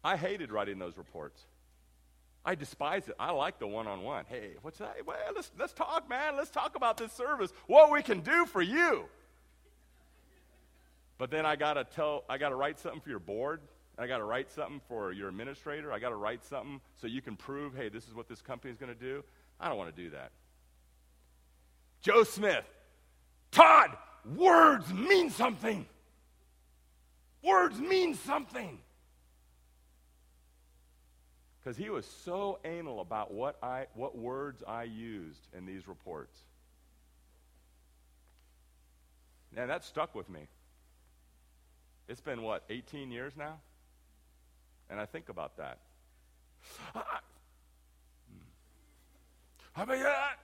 I 0.04 0.18
hated 0.18 0.52
writing 0.52 0.78
those 0.78 0.98
reports. 0.98 1.40
I 2.44 2.54
despise 2.54 3.08
it. 3.08 3.14
I 3.18 3.30
like 3.30 3.58
the 3.58 3.66
one 3.66 3.86
on 3.86 4.02
one. 4.02 4.26
Hey, 4.28 4.56
what's 4.60 4.76
that? 4.76 4.96
Well, 5.06 5.16
let's, 5.34 5.50
let's 5.58 5.72
talk, 5.72 6.06
man. 6.06 6.36
Let's 6.36 6.50
talk 6.50 6.76
about 6.76 6.98
this 6.98 7.12
service, 7.12 7.50
what 7.66 7.90
we 7.90 8.02
can 8.02 8.20
do 8.20 8.44
for 8.44 8.60
you. 8.60 9.06
But 11.18 11.30
then 11.30 11.46
I 11.46 11.56
got 11.56 11.74
to 11.74 11.84
tell, 11.84 12.24
I 12.28 12.38
got 12.38 12.48
to 12.48 12.56
write 12.56 12.78
something 12.78 13.00
for 13.00 13.10
your 13.10 13.18
board. 13.18 13.60
I 13.96 14.06
got 14.06 14.18
to 14.18 14.24
write 14.24 14.50
something 14.50 14.80
for 14.88 15.12
your 15.12 15.28
administrator. 15.28 15.92
I 15.92 15.98
got 15.98 16.08
to 16.08 16.16
write 16.16 16.44
something 16.44 16.80
so 17.00 17.06
you 17.06 17.22
can 17.22 17.36
prove, 17.36 17.76
hey, 17.76 17.88
this 17.88 18.08
is 18.08 18.14
what 18.14 18.28
this 18.28 18.42
company 18.42 18.72
is 18.72 18.78
going 18.78 18.92
to 18.92 18.98
do. 18.98 19.22
I 19.60 19.68
don't 19.68 19.78
want 19.78 19.94
to 19.94 20.02
do 20.02 20.10
that. 20.10 20.32
Joe 22.00 22.24
Smith, 22.24 22.64
Todd, 23.52 23.96
words 24.36 24.92
mean 24.92 25.30
something. 25.30 25.86
Words 27.42 27.78
mean 27.78 28.14
something 28.14 28.78
because 31.64 31.78
he 31.78 31.88
was 31.88 32.04
so 32.24 32.58
anal 32.64 33.00
about 33.00 33.32
what, 33.32 33.56
I, 33.62 33.86
what 33.94 34.18
words 34.18 34.62
I 34.66 34.82
used 34.82 35.40
in 35.56 35.64
these 35.64 35.88
reports. 35.88 36.38
And 39.56 39.70
that 39.70 39.82
stuck 39.84 40.14
with 40.14 40.28
me. 40.28 40.40
It's 42.08 42.20
been, 42.20 42.42
what, 42.42 42.64
18 42.68 43.10
years 43.10 43.32
now? 43.36 43.60
And 44.90 45.00
I 45.00 45.06
think 45.06 45.28
about 45.28 45.56
that. 45.56 45.78
How 49.72 49.82
about 49.82 49.98
that? 49.98 50.38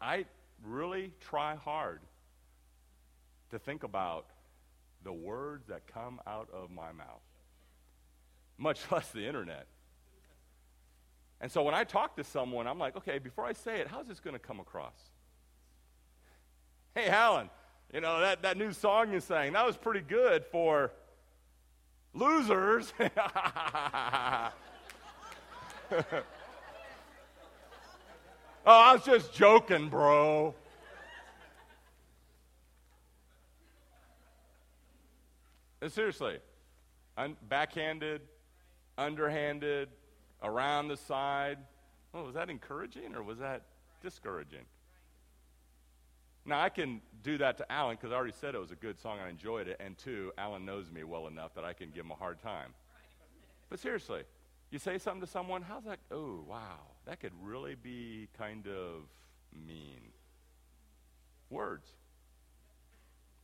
I 0.00 0.24
really 0.62 1.12
try 1.20 1.54
hard 1.56 2.00
to 3.50 3.58
think 3.58 3.84
about 3.84 4.26
the 5.04 5.12
words 5.12 5.68
that 5.68 5.86
come 5.86 6.20
out 6.26 6.48
of 6.52 6.70
my 6.70 6.92
mouth, 6.92 7.22
much 8.58 8.80
less 8.90 9.10
the 9.10 9.26
internet. 9.26 9.66
And 11.40 11.50
so 11.50 11.62
when 11.62 11.74
I 11.74 11.84
talk 11.84 12.16
to 12.16 12.24
someone, 12.24 12.66
I'm 12.66 12.78
like, 12.78 12.96
okay, 12.96 13.18
before 13.18 13.44
I 13.44 13.52
say 13.52 13.80
it, 13.80 13.88
how's 13.88 14.06
this 14.06 14.20
going 14.20 14.34
to 14.34 14.40
come 14.40 14.60
across? 14.60 14.98
Hey, 16.94 17.08
Alan, 17.08 17.50
you 17.92 18.00
know, 18.00 18.20
that, 18.20 18.42
that 18.42 18.56
new 18.56 18.72
song 18.72 19.12
you 19.12 19.20
sang, 19.20 19.52
that 19.52 19.66
was 19.66 19.76
pretty 19.76 20.00
good 20.00 20.44
for 20.46 20.92
losers. 22.14 22.92
oh, 23.00 23.10
I 28.66 28.92
was 28.94 29.04
just 29.04 29.34
joking, 29.34 29.88
bro. 29.88 30.54
seriously, 35.88 36.38
un- 37.16 37.36
backhanded, 37.48 38.22
underhanded, 38.96 39.88
around 40.44 40.88
the 40.88 40.96
side. 40.96 41.58
Well, 42.12 42.24
was 42.24 42.34
that 42.34 42.50
encouraging 42.50 43.16
or 43.16 43.22
was 43.22 43.38
that 43.38 43.62
discouraging? 44.02 44.66
Now, 46.46 46.60
I 46.60 46.68
can 46.68 47.00
do 47.22 47.38
that 47.38 47.56
to 47.58 47.72
Alan 47.72 47.96
because 47.96 48.12
I 48.12 48.16
already 48.16 48.34
said 48.38 48.54
it 48.54 48.60
was 48.60 48.70
a 48.70 48.76
good 48.76 49.00
song. 49.00 49.18
I 49.18 49.30
enjoyed 49.30 49.66
it. 49.66 49.80
And 49.80 49.96
two, 49.96 50.30
Alan 50.36 50.66
knows 50.66 50.90
me 50.90 51.02
well 51.02 51.26
enough 51.26 51.54
that 51.54 51.64
I 51.64 51.72
can 51.72 51.88
give 51.90 52.04
him 52.04 52.10
a 52.10 52.16
hard 52.16 52.40
time. 52.42 52.74
But 53.70 53.80
seriously, 53.80 54.22
you 54.70 54.78
say 54.78 54.98
something 54.98 55.22
to 55.22 55.26
someone, 55.26 55.62
how's 55.62 55.84
that? 55.84 55.98
Oh, 56.10 56.44
wow, 56.46 56.80
that 57.06 57.20
could 57.20 57.32
really 57.42 57.76
be 57.76 58.28
kind 58.36 58.66
of 58.66 59.04
mean. 59.66 60.00
Words. 61.48 61.86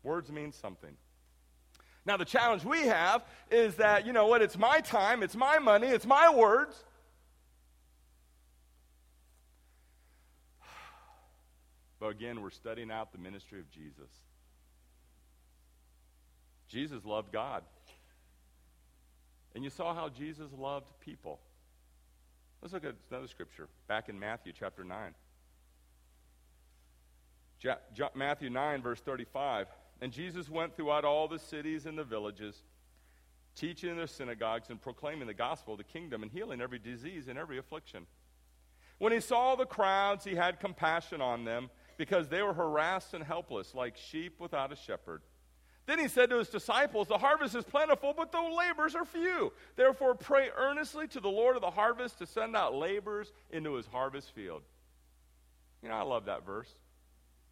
Words 0.03 0.31
mean 0.31 0.53
something. 0.53 0.97
Now, 2.05 2.17
the 2.17 2.25
challenge 2.25 2.65
we 2.65 2.83
have 2.83 3.25
is 3.51 3.77
that, 3.77 4.07
you 4.07 4.13
know 4.13 4.27
what, 4.27 4.43
it's 4.43 4.59
my 4.59 4.81
time, 4.81 5.23
it's 5.23 5.37
my 5.37 5.59
money, 5.59 5.87
it's 5.87 6.07
my 6.07 6.33
words. 6.35 6.85
But 12.01 12.09
again, 12.09 12.41
we're 12.43 12.51
studying 12.51 12.91
out 12.91 13.13
the 13.13 13.19
ministry 13.19 13.61
of 13.61 13.71
Jesus. 13.71 14.11
Jesus 16.67 17.05
loved 17.05 17.31
God. 17.31 17.63
And 19.55 19.63
you 19.63 19.71
saw 19.71 19.95
how 19.95 20.09
Jesus 20.09 20.51
loved 20.57 20.89
people. 21.01 21.41
Let's 22.63 22.73
look 22.73 22.85
at 22.85 22.95
another 23.11 23.27
scripture 23.27 23.69
back 23.87 24.09
in 24.09 24.19
Matthew 24.19 24.53
chapter 24.59 24.83
9. 24.83 25.15
Ja- 27.61 28.09
Matthew 28.15 28.49
9, 28.49 28.81
verse 28.81 29.01
35. 29.01 29.67
And 30.01 30.13
Jesus 30.13 30.49
went 30.49 30.77
throughout 30.77 31.05
all 31.05 31.29
the 31.29 31.39
cities 31.39 31.85
and 31.85 31.99
the 31.99 32.05
villages, 32.05 32.63
teaching 33.55 33.91
in 33.91 33.97
their 33.97 34.07
synagogues 34.07 34.71
and 34.71 34.81
proclaiming 34.81 35.27
the 35.27 35.35
gospel 35.35 35.75
of 35.75 35.79
the 35.79 35.85
kingdom 35.85 36.23
and 36.23 36.33
healing 36.33 36.63
every 36.63 36.79
disease 36.79 37.29
and 37.29 37.39
every 37.39 37.59
affliction. 37.59 38.07
When 38.99 39.13
he 39.13 39.21
saw 39.21 39.57
the 39.57 39.67
crowds, 39.67 40.25
he 40.25 40.35
had 40.35 40.61
compassion 40.61 41.21
on 41.21 41.45
them 41.45 41.71
because 42.01 42.29
they 42.29 42.41
were 42.41 42.55
harassed 42.55 43.13
and 43.13 43.23
helpless, 43.23 43.75
like 43.75 43.95
sheep 43.95 44.41
without 44.41 44.73
a 44.73 44.77
shepherd. 44.77 45.21
Then 45.85 45.99
he 45.99 46.09
said 46.09 46.31
to 46.31 46.39
his 46.39 46.49
disciples, 46.49 47.09
The 47.09 47.19
harvest 47.19 47.55
is 47.55 47.63
plentiful, 47.63 48.15
but 48.17 48.33
the 48.33 48.41
laborers 48.41 48.95
are 48.95 49.05
few. 49.05 49.53
Therefore, 49.77 50.15
pray 50.15 50.49
earnestly 50.57 51.09
to 51.09 51.21
the 51.21 51.29
Lord 51.29 51.57
of 51.57 51.61
the 51.61 51.71
harvest 51.71 52.17
to 52.21 52.27
send 52.27 52.57
out 52.57 52.75
laborers 52.75 53.31
into 53.51 53.75
his 53.75 53.85
harvest 53.85 54.35
field. 54.35 54.63
You 55.83 55.91
know, 55.91 55.95
I 55.95 56.01
love 56.01 56.25
that 56.25 56.47
verse. 56.47 56.73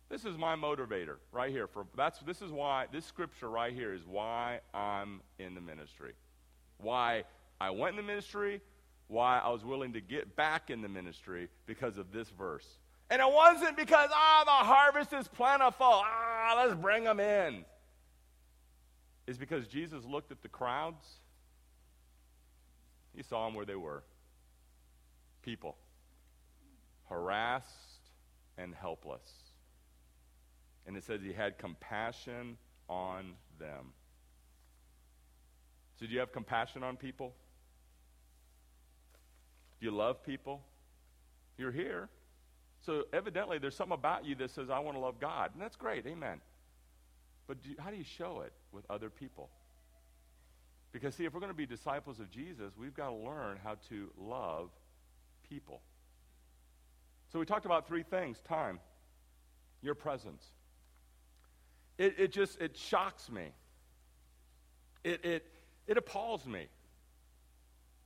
This 0.08 0.24
is 0.24 0.38
my 0.38 0.56
motivator 0.56 1.16
right 1.30 1.50
here. 1.50 1.66
For 1.66 1.84
that's 1.94 2.18
this 2.20 2.40
is 2.40 2.50
why 2.50 2.86
this 2.90 3.04
scripture 3.04 3.50
right 3.50 3.74
here 3.74 3.92
is 3.92 4.06
why 4.06 4.60
I'm 4.72 5.20
in 5.38 5.54
the 5.54 5.60
ministry. 5.60 6.14
Why 6.78 7.24
I 7.60 7.68
went 7.68 7.98
in 7.98 8.06
the 8.06 8.10
ministry, 8.10 8.62
why 9.08 9.40
I 9.40 9.50
was 9.50 9.62
willing 9.62 9.92
to 9.92 10.00
get 10.00 10.36
back 10.36 10.70
in 10.70 10.80
the 10.80 10.88
ministry 10.88 11.50
because 11.66 11.98
of 11.98 12.12
this 12.12 12.30
verse. 12.30 12.78
And 13.10 13.22
it 13.22 13.32
wasn't 13.32 13.76
because 13.76 14.10
ah 14.12 14.42
oh, 14.42 14.44
the 14.44 14.66
harvest 14.66 15.12
is 15.12 15.28
plentiful. 15.28 15.86
Ah, 16.04 16.54
let's 16.56 16.74
bring 16.74 17.04
them 17.04 17.20
in. 17.20 17.64
It's 19.26 19.38
because 19.38 19.66
Jesus 19.66 20.04
looked 20.04 20.30
at 20.32 20.42
the 20.42 20.48
crowds. 20.48 21.06
He 23.14 23.22
saw 23.22 23.46
them 23.46 23.54
where 23.54 23.66
they 23.66 23.76
were. 23.76 24.02
People 25.42 25.76
harassed 27.08 27.64
and 28.58 28.74
helpless 28.74 29.48
and 30.88 30.96
it 30.96 31.04
says 31.04 31.20
he 31.22 31.34
had 31.34 31.58
compassion 31.58 32.56
on 32.88 33.34
them. 33.60 33.92
So, 36.00 36.06
do 36.06 36.12
you 36.12 36.18
have 36.18 36.32
compassion 36.32 36.82
on 36.82 36.96
people? 36.96 37.34
Do 39.78 39.86
you 39.86 39.92
love 39.92 40.24
people? 40.24 40.62
You're 41.58 41.72
here. 41.72 42.08
So, 42.88 43.04
evidently, 43.12 43.58
there's 43.58 43.76
something 43.76 43.92
about 43.92 44.24
you 44.24 44.34
that 44.36 44.50
says, 44.50 44.70
I 44.70 44.78
want 44.78 44.96
to 44.96 45.00
love 45.00 45.20
God. 45.20 45.50
And 45.52 45.60
that's 45.60 45.76
great. 45.76 46.06
Amen. 46.06 46.40
But 47.46 47.62
do 47.62 47.68
you, 47.68 47.76
how 47.78 47.90
do 47.90 47.98
you 47.98 48.04
show 48.04 48.40
it 48.46 48.54
with 48.72 48.86
other 48.88 49.10
people? 49.10 49.50
Because, 50.92 51.14
see, 51.14 51.26
if 51.26 51.34
we're 51.34 51.40
going 51.40 51.52
to 51.52 51.56
be 51.56 51.66
disciples 51.66 52.18
of 52.18 52.30
Jesus, 52.30 52.72
we've 52.80 52.94
got 52.94 53.10
to 53.10 53.14
learn 53.14 53.58
how 53.62 53.74
to 53.90 54.08
love 54.18 54.70
people. 55.50 55.82
So, 57.30 57.38
we 57.38 57.44
talked 57.44 57.66
about 57.66 57.86
three 57.86 58.04
things 58.04 58.40
time, 58.48 58.80
your 59.82 59.94
presence, 59.94 60.46
it, 61.98 62.14
it 62.16 62.32
just 62.32 62.58
it 62.58 62.74
shocks 62.74 63.30
me. 63.30 63.48
It, 65.04 65.22
it, 65.26 65.46
it 65.86 65.98
appalls 65.98 66.46
me 66.46 66.68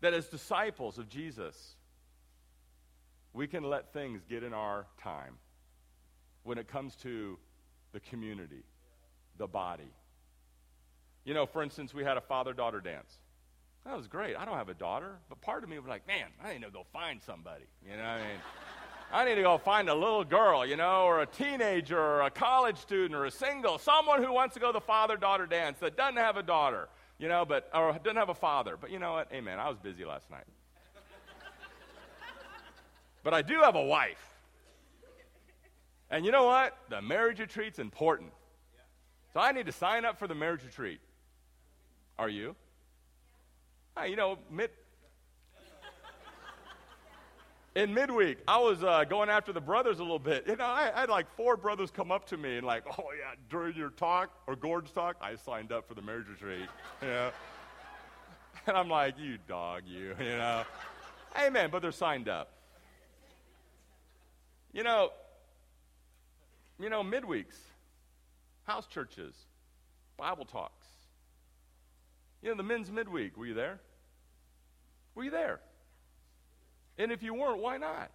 that 0.00 0.12
as 0.12 0.26
disciples 0.26 0.98
of 0.98 1.08
Jesus, 1.08 1.76
we 3.32 3.46
can 3.46 3.64
let 3.64 3.92
things 3.92 4.22
get 4.28 4.42
in 4.42 4.52
our 4.52 4.86
time 5.02 5.34
when 6.42 6.58
it 6.58 6.68
comes 6.68 6.96
to 6.96 7.38
the 7.92 8.00
community, 8.00 8.64
the 9.38 9.46
body. 9.46 9.90
You 11.24 11.34
know, 11.34 11.46
for 11.46 11.62
instance, 11.62 11.94
we 11.94 12.04
had 12.04 12.16
a 12.16 12.20
father 12.20 12.52
daughter 12.52 12.80
dance. 12.80 13.18
That 13.84 13.96
was 13.96 14.06
great. 14.06 14.36
I 14.36 14.44
don't 14.44 14.56
have 14.56 14.68
a 14.68 14.74
daughter, 14.74 15.16
but 15.28 15.40
part 15.40 15.64
of 15.64 15.68
me 15.68 15.78
was 15.78 15.88
like, 15.88 16.06
man, 16.06 16.26
I 16.42 16.52
need 16.52 16.62
to 16.62 16.70
go 16.70 16.84
find 16.92 17.20
somebody. 17.22 17.64
You 17.88 17.96
know 17.96 18.02
I 18.02 18.18
mean? 18.18 18.40
I 19.12 19.24
need 19.26 19.34
to 19.34 19.42
go 19.42 19.58
find 19.58 19.88
a 19.90 19.94
little 19.94 20.24
girl, 20.24 20.64
you 20.64 20.76
know, 20.76 21.02
or 21.02 21.20
a 21.20 21.26
teenager, 21.26 21.98
or 21.98 22.22
a 22.22 22.30
college 22.30 22.78
student, 22.78 23.14
or 23.14 23.26
a 23.26 23.30
single, 23.30 23.78
someone 23.78 24.22
who 24.22 24.32
wants 24.32 24.54
to 24.54 24.60
go 24.60 24.68
to 24.68 24.72
the 24.72 24.80
father 24.80 25.16
daughter 25.16 25.46
dance 25.46 25.78
that 25.80 25.96
doesn't 25.96 26.16
have 26.16 26.36
a 26.36 26.42
daughter, 26.42 26.88
you 27.18 27.28
know, 27.28 27.44
but, 27.44 27.68
or 27.74 27.92
doesn't 28.02 28.16
have 28.16 28.30
a 28.30 28.34
father. 28.34 28.78
But 28.80 28.90
you 28.90 28.98
know 28.98 29.12
what? 29.12 29.30
Amen. 29.32 29.58
I 29.58 29.68
was 29.68 29.78
busy 29.78 30.04
last 30.04 30.30
night. 30.30 30.44
But 33.22 33.34
I 33.34 33.42
do 33.42 33.60
have 33.60 33.74
a 33.74 33.82
wife. 33.82 34.22
And 36.10 36.26
you 36.26 36.32
know 36.32 36.44
what? 36.44 36.76
The 36.90 37.00
marriage 37.00 37.40
retreat's 37.40 37.78
important. 37.78 38.32
So 39.32 39.40
I 39.40 39.52
need 39.52 39.66
to 39.66 39.72
sign 39.72 40.04
up 40.04 40.18
for 40.18 40.28
the 40.28 40.34
marriage 40.34 40.62
retreat. 40.62 41.00
Are 42.18 42.28
you? 42.28 42.54
You 44.06 44.16
know, 44.16 44.38
mid, 44.50 44.70
in 47.74 47.94
midweek, 47.94 48.38
I 48.46 48.58
was 48.58 48.84
uh, 48.84 49.04
going 49.04 49.30
after 49.30 49.52
the 49.52 49.60
brothers 49.60 49.98
a 49.98 50.02
little 50.02 50.18
bit. 50.18 50.46
You 50.46 50.56
know, 50.56 50.64
I, 50.64 50.90
I, 50.94 51.00
had 51.00 51.08
like 51.08 51.26
four 51.36 51.56
brothers 51.56 51.90
come 51.90 52.12
up 52.12 52.26
to 52.26 52.36
me 52.36 52.58
and 52.58 52.66
like, 52.66 52.84
oh 52.98 53.04
yeah, 53.18 53.34
during 53.48 53.76
your 53.76 53.90
talk 53.90 54.30
or 54.46 54.56
Gordon's 54.56 54.92
talk, 54.92 55.16
I 55.20 55.34
signed 55.36 55.72
up 55.72 55.88
for 55.88 55.94
the 55.94 56.02
marriage 56.02 56.28
retreat. 56.28 56.68
You 57.02 57.08
know, 57.08 57.30
and 58.66 58.76
I'm 58.76 58.88
like, 58.88 59.18
you 59.18 59.38
dog, 59.48 59.82
you. 59.86 60.14
You 60.20 60.36
know, 60.36 60.64
amen. 61.38 61.70
But 61.72 61.82
they're 61.82 61.92
signed 61.92 62.28
up. 62.28 62.61
You 64.72 64.82
know, 64.82 65.10
you 66.78 66.88
know, 66.88 67.02
midweeks, 67.02 67.56
house 68.64 68.86
churches, 68.86 69.34
Bible 70.16 70.44
talks. 70.44 70.86
You 72.42 72.50
know, 72.50 72.56
the 72.56 72.62
men's 72.62 72.90
midweek. 72.90 73.36
Were 73.36 73.46
you 73.46 73.54
there? 73.54 73.80
Were 75.14 75.24
you 75.24 75.30
there? 75.30 75.60
And 76.98 77.12
if 77.12 77.22
you 77.22 77.34
weren't, 77.34 77.60
why 77.60 77.76
not? 77.76 78.10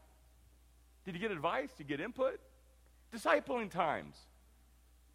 Did 1.05 1.15
you 1.15 1.21
get 1.21 1.31
advice? 1.31 1.69
Did 1.77 1.89
you 1.89 1.97
get 1.97 2.03
input? 2.03 2.39
Discipling 3.15 3.71
times, 3.71 4.17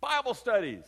Bible 0.00 0.33
studies. 0.35 0.85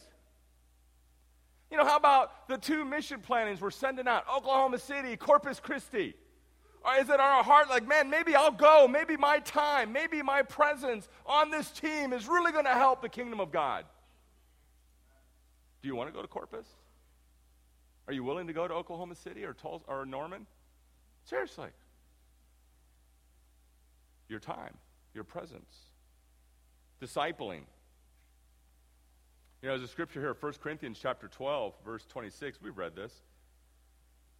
You 1.70 1.76
know, 1.76 1.84
how 1.84 1.96
about 1.96 2.48
the 2.48 2.56
two 2.56 2.84
mission 2.84 3.20
plannings 3.20 3.60
we're 3.60 3.70
sending 3.70 4.08
out? 4.08 4.24
Oklahoma 4.34 4.78
City, 4.78 5.16
Corpus 5.16 5.60
Christi. 5.60 6.14
Or 6.84 6.94
is 6.96 7.08
it 7.08 7.18
our 7.18 7.42
heart 7.42 7.70
like, 7.70 7.86
man, 7.88 8.10
maybe 8.10 8.34
I'll 8.34 8.50
go. 8.50 8.86
Maybe 8.86 9.16
my 9.16 9.38
time, 9.38 9.92
maybe 9.92 10.22
my 10.22 10.42
presence 10.42 11.08
on 11.24 11.50
this 11.50 11.70
team 11.70 12.12
is 12.12 12.28
really 12.28 12.52
going 12.52 12.66
to 12.66 12.72
help 12.72 13.00
the 13.00 13.08
kingdom 13.08 13.40
of 13.40 13.50
God? 13.50 13.84
Do 15.82 15.88
you 15.88 15.96
want 15.96 16.10
to 16.10 16.14
go 16.14 16.20
to 16.20 16.28
Corpus? 16.28 16.66
Are 18.06 18.12
you 18.12 18.22
willing 18.22 18.46
to 18.48 18.52
go 18.52 18.68
to 18.68 18.74
Oklahoma 18.74 19.14
City 19.14 19.44
or, 19.44 19.54
Tulsa, 19.54 19.84
or 19.88 20.04
Norman? 20.04 20.46
Seriously 21.24 21.68
your 24.28 24.40
time, 24.40 24.74
your 25.14 25.24
presence. 25.24 25.76
Discipling. 27.00 27.62
You 29.62 29.68
know, 29.68 29.76
there's 29.76 29.82
a 29.82 29.88
scripture 29.88 30.20
here, 30.20 30.36
1 30.38 30.52
Corinthians 30.62 30.98
chapter 31.00 31.28
12, 31.28 31.74
verse 31.84 32.04
26. 32.06 32.60
We've 32.62 32.76
read 32.76 32.94
this. 32.94 33.12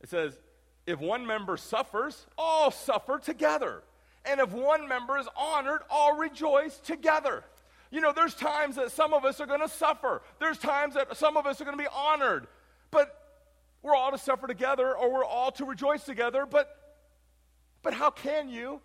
It 0.01 0.09
says, 0.09 0.39
if 0.87 0.99
one 0.99 1.27
member 1.27 1.57
suffers, 1.57 2.27
all 2.37 2.71
suffer 2.71 3.19
together. 3.19 3.83
And 4.25 4.41
if 4.41 4.53
one 4.53 4.89
member 4.89 5.19
is 5.19 5.29
honored, 5.37 5.83
all 5.91 6.17
rejoice 6.17 6.79
together. 6.79 7.45
You 7.91 8.01
know, 8.01 8.13
there's 8.13 8.35
times 8.35 8.77
that 8.77 8.91
some 8.91 9.15
of 9.15 9.25
us 9.25 9.41
are 9.41 9.47
going 9.47 9.61
to 9.61 9.69
suffer. 9.69 10.23
There's 10.41 10.59
times 10.59 10.95
that 10.95 11.17
some 11.17 11.37
of 11.37 11.47
us 11.47 11.61
are 11.61 11.65
going 11.65 11.77
to 11.77 11.83
be 11.83 11.89
honored. 11.95 12.47
But 12.91 13.21
we're 13.83 13.95
all 13.95 14.11
to 14.11 14.19
suffer 14.19 14.47
together 14.47 14.97
or 14.97 15.13
we're 15.13 15.25
all 15.25 15.53
to 15.53 15.65
rejoice 15.65 16.05
together. 16.05 16.47
But 16.47 16.77
but 17.83 17.93
how 17.93 18.11
can 18.11 18.49
you 18.49 18.81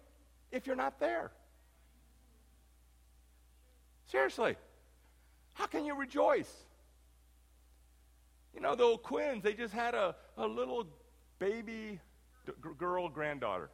if 0.51 0.67
you're 0.67 0.75
not 0.75 0.99
there? 0.99 1.31
Seriously. 4.07 4.57
How 5.53 5.65
can 5.65 5.85
you 5.85 5.95
rejoice? 5.95 6.51
You 8.53 8.61
know, 8.61 8.75
the 8.75 8.83
old 8.83 9.03
Quins, 9.03 9.43
they 9.43 9.53
just 9.53 9.73
had 9.73 9.95
a, 9.95 10.15
a 10.37 10.47
little 10.47 10.85
baby 11.39 11.99
d- 12.45 12.53
girl 12.77 13.09
granddaughter. 13.09 13.69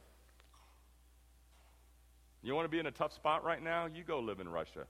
You 2.42 2.56
want 2.56 2.64
to 2.64 2.68
be 2.68 2.80
in 2.80 2.86
a 2.86 2.90
tough 2.90 3.12
spot 3.12 3.44
right 3.44 3.62
now? 3.62 3.86
You 3.86 4.02
go 4.02 4.18
live 4.18 4.40
in 4.40 4.48
Russia. 4.48 4.86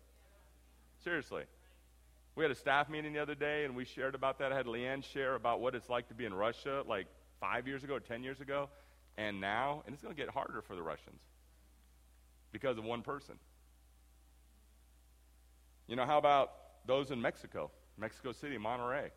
Seriously. 1.05 1.43
We 2.37 2.43
had 2.43 2.51
a 2.51 2.55
staff 2.55 2.89
meeting 2.89 3.13
the 3.13 3.21
other 3.21 3.35
day, 3.35 3.67
and 3.67 3.77
we 3.77 3.85
shared 3.85 4.15
about 4.15 4.39
that. 4.39 4.51
I 4.51 4.57
had 4.57 4.65
Leanne 4.65 5.05
share 5.05 5.35
about 5.35 5.61
what 5.61 5.75
it's 5.75 5.91
like 5.91 6.09
to 6.09 6.15
be 6.15 6.25
in 6.25 6.33
Russia 6.33 6.83
like 6.89 7.07
five 7.39 7.69
years 7.69 7.85
ago, 7.85 7.99
10 7.99 8.23
years 8.25 8.41
ago, 8.41 8.71
and 9.19 9.43
now. 9.43 9.83
And 9.85 9.93
it's 9.93 10.03
going 10.03 10.15
to 10.15 10.21
get 10.21 10.31
harder 10.31 10.63
for 10.63 10.75
the 10.75 10.83
Russians 10.83 11.21
because 12.51 12.79
of 12.79 12.85
one 12.85 13.03
person. 13.03 13.35
You 15.87 15.97
know, 15.97 16.07
how 16.07 16.19
about 16.19 16.53
those 16.87 17.11
in 17.11 17.21
Mexico, 17.21 17.71
Mexico 17.99 18.33
City, 18.33 18.57
Monterrey? 18.57 19.11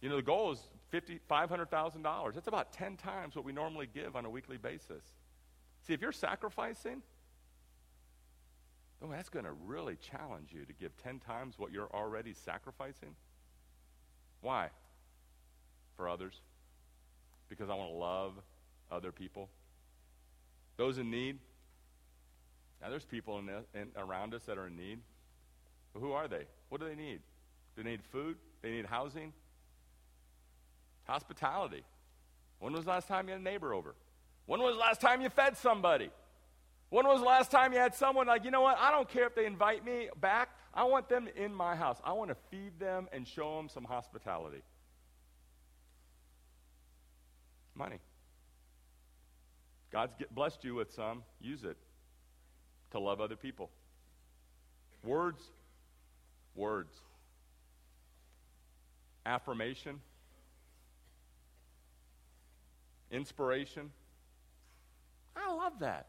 You 0.00 0.08
know, 0.08 0.16
the 0.16 0.22
goal 0.22 0.52
is 0.52 0.60
fifty, 0.90 1.20
$500,000. 1.30 2.34
That's 2.34 2.48
about 2.48 2.72
10 2.72 2.96
times 2.96 3.36
what 3.36 3.44
we 3.44 3.52
normally 3.52 3.88
give 3.92 4.16
on 4.16 4.24
a 4.24 4.30
weekly 4.30 4.56
basis. 4.56 5.04
See, 5.82 5.92
if 5.92 6.00
you're 6.00 6.12
sacrificing, 6.12 7.02
Oh, 9.02 9.08
that's 9.10 9.30
going 9.30 9.46
to 9.46 9.52
really 9.52 9.96
challenge 9.96 10.50
you 10.52 10.64
to 10.66 10.72
give 10.74 10.96
10 10.98 11.20
times 11.20 11.58
what 11.58 11.72
you're 11.72 11.88
already 11.92 12.34
sacrificing. 12.34 13.14
Why? 14.42 14.68
For 15.96 16.08
others. 16.08 16.34
Because 17.48 17.70
I 17.70 17.74
want 17.74 17.90
to 17.90 17.96
love 17.96 18.34
other 18.90 19.10
people. 19.10 19.48
Those 20.76 20.98
in 20.98 21.10
need. 21.10 21.38
Now, 22.82 22.90
there's 22.90 23.04
people 23.04 23.38
in, 23.38 23.46
the, 23.46 23.64
in 23.74 23.88
around 23.96 24.34
us 24.34 24.42
that 24.44 24.58
are 24.58 24.66
in 24.66 24.76
need. 24.76 24.98
Who 25.94 26.12
are 26.12 26.28
they? 26.28 26.46
What 26.68 26.80
do 26.80 26.88
they 26.88 26.94
need? 26.94 27.20
Do 27.76 27.82
they 27.82 27.90
need 27.90 28.02
food? 28.12 28.36
They 28.62 28.70
need 28.70 28.86
housing? 28.86 29.32
Hospitality. 31.04 31.82
When 32.58 32.72
was 32.72 32.84
the 32.84 32.90
last 32.90 33.08
time 33.08 33.26
you 33.26 33.32
had 33.32 33.40
a 33.40 33.44
neighbor 33.44 33.74
over? 33.74 33.94
When 34.46 34.60
was 34.60 34.74
the 34.74 34.80
last 34.80 35.00
time 35.00 35.20
you 35.20 35.28
fed 35.28 35.56
somebody? 35.56 36.10
When 36.90 37.06
was 37.06 37.20
the 37.20 37.26
last 37.26 37.50
time 37.50 37.72
you 37.72 37.78
had 37.78 37.94
someone 37.94 38.26
like, 38.26 38.44
you 38.44 38.50
know 38.50 38.62
what? 38.62 38.76
I 38.78 38.90
don't 38.90 39.08
care 39.08 39.26
if 39.26 39.34
they 39.34 39.46
invite 39.46 39.84
me 39.84 40.08
back. 40.20 40.50
I 40.74 40.84
want 40.84 41.08
them 41.08 41.28
in 41.36 41.54
my 41.54 41.74
house. 41.74 41.98
I 42.04 42.12
want 42.12 42.30
to 42.30 42.36
feed 42.50 42.78
them 42.78 43.08
and 43.12 43.26
show 43.26 43.56
them 43.56 43.68
some 43.68 43.84
hospitality. 43.84 44.62
Money. 47.74 47.98
God's 49.92 50.14
get, 50.18 50.34
blessed 50.34 50.64
you 50.64 50.74
with 50.74 50.92
some. 50.92 51.22
Use 51.40 51.64
it 51.64 51.76
to 52.90 52.98
love 52.98 53.20
other 53.20 53.36
people. 53.36 53.70
Words. 55.04 55.42
Words. 56.54 56.94
Affirmation. 59.26 60.00
Inspiration. 63.10 63.90
I 65.36 65.52
love 65.52 65.78
that. 65.80 66.08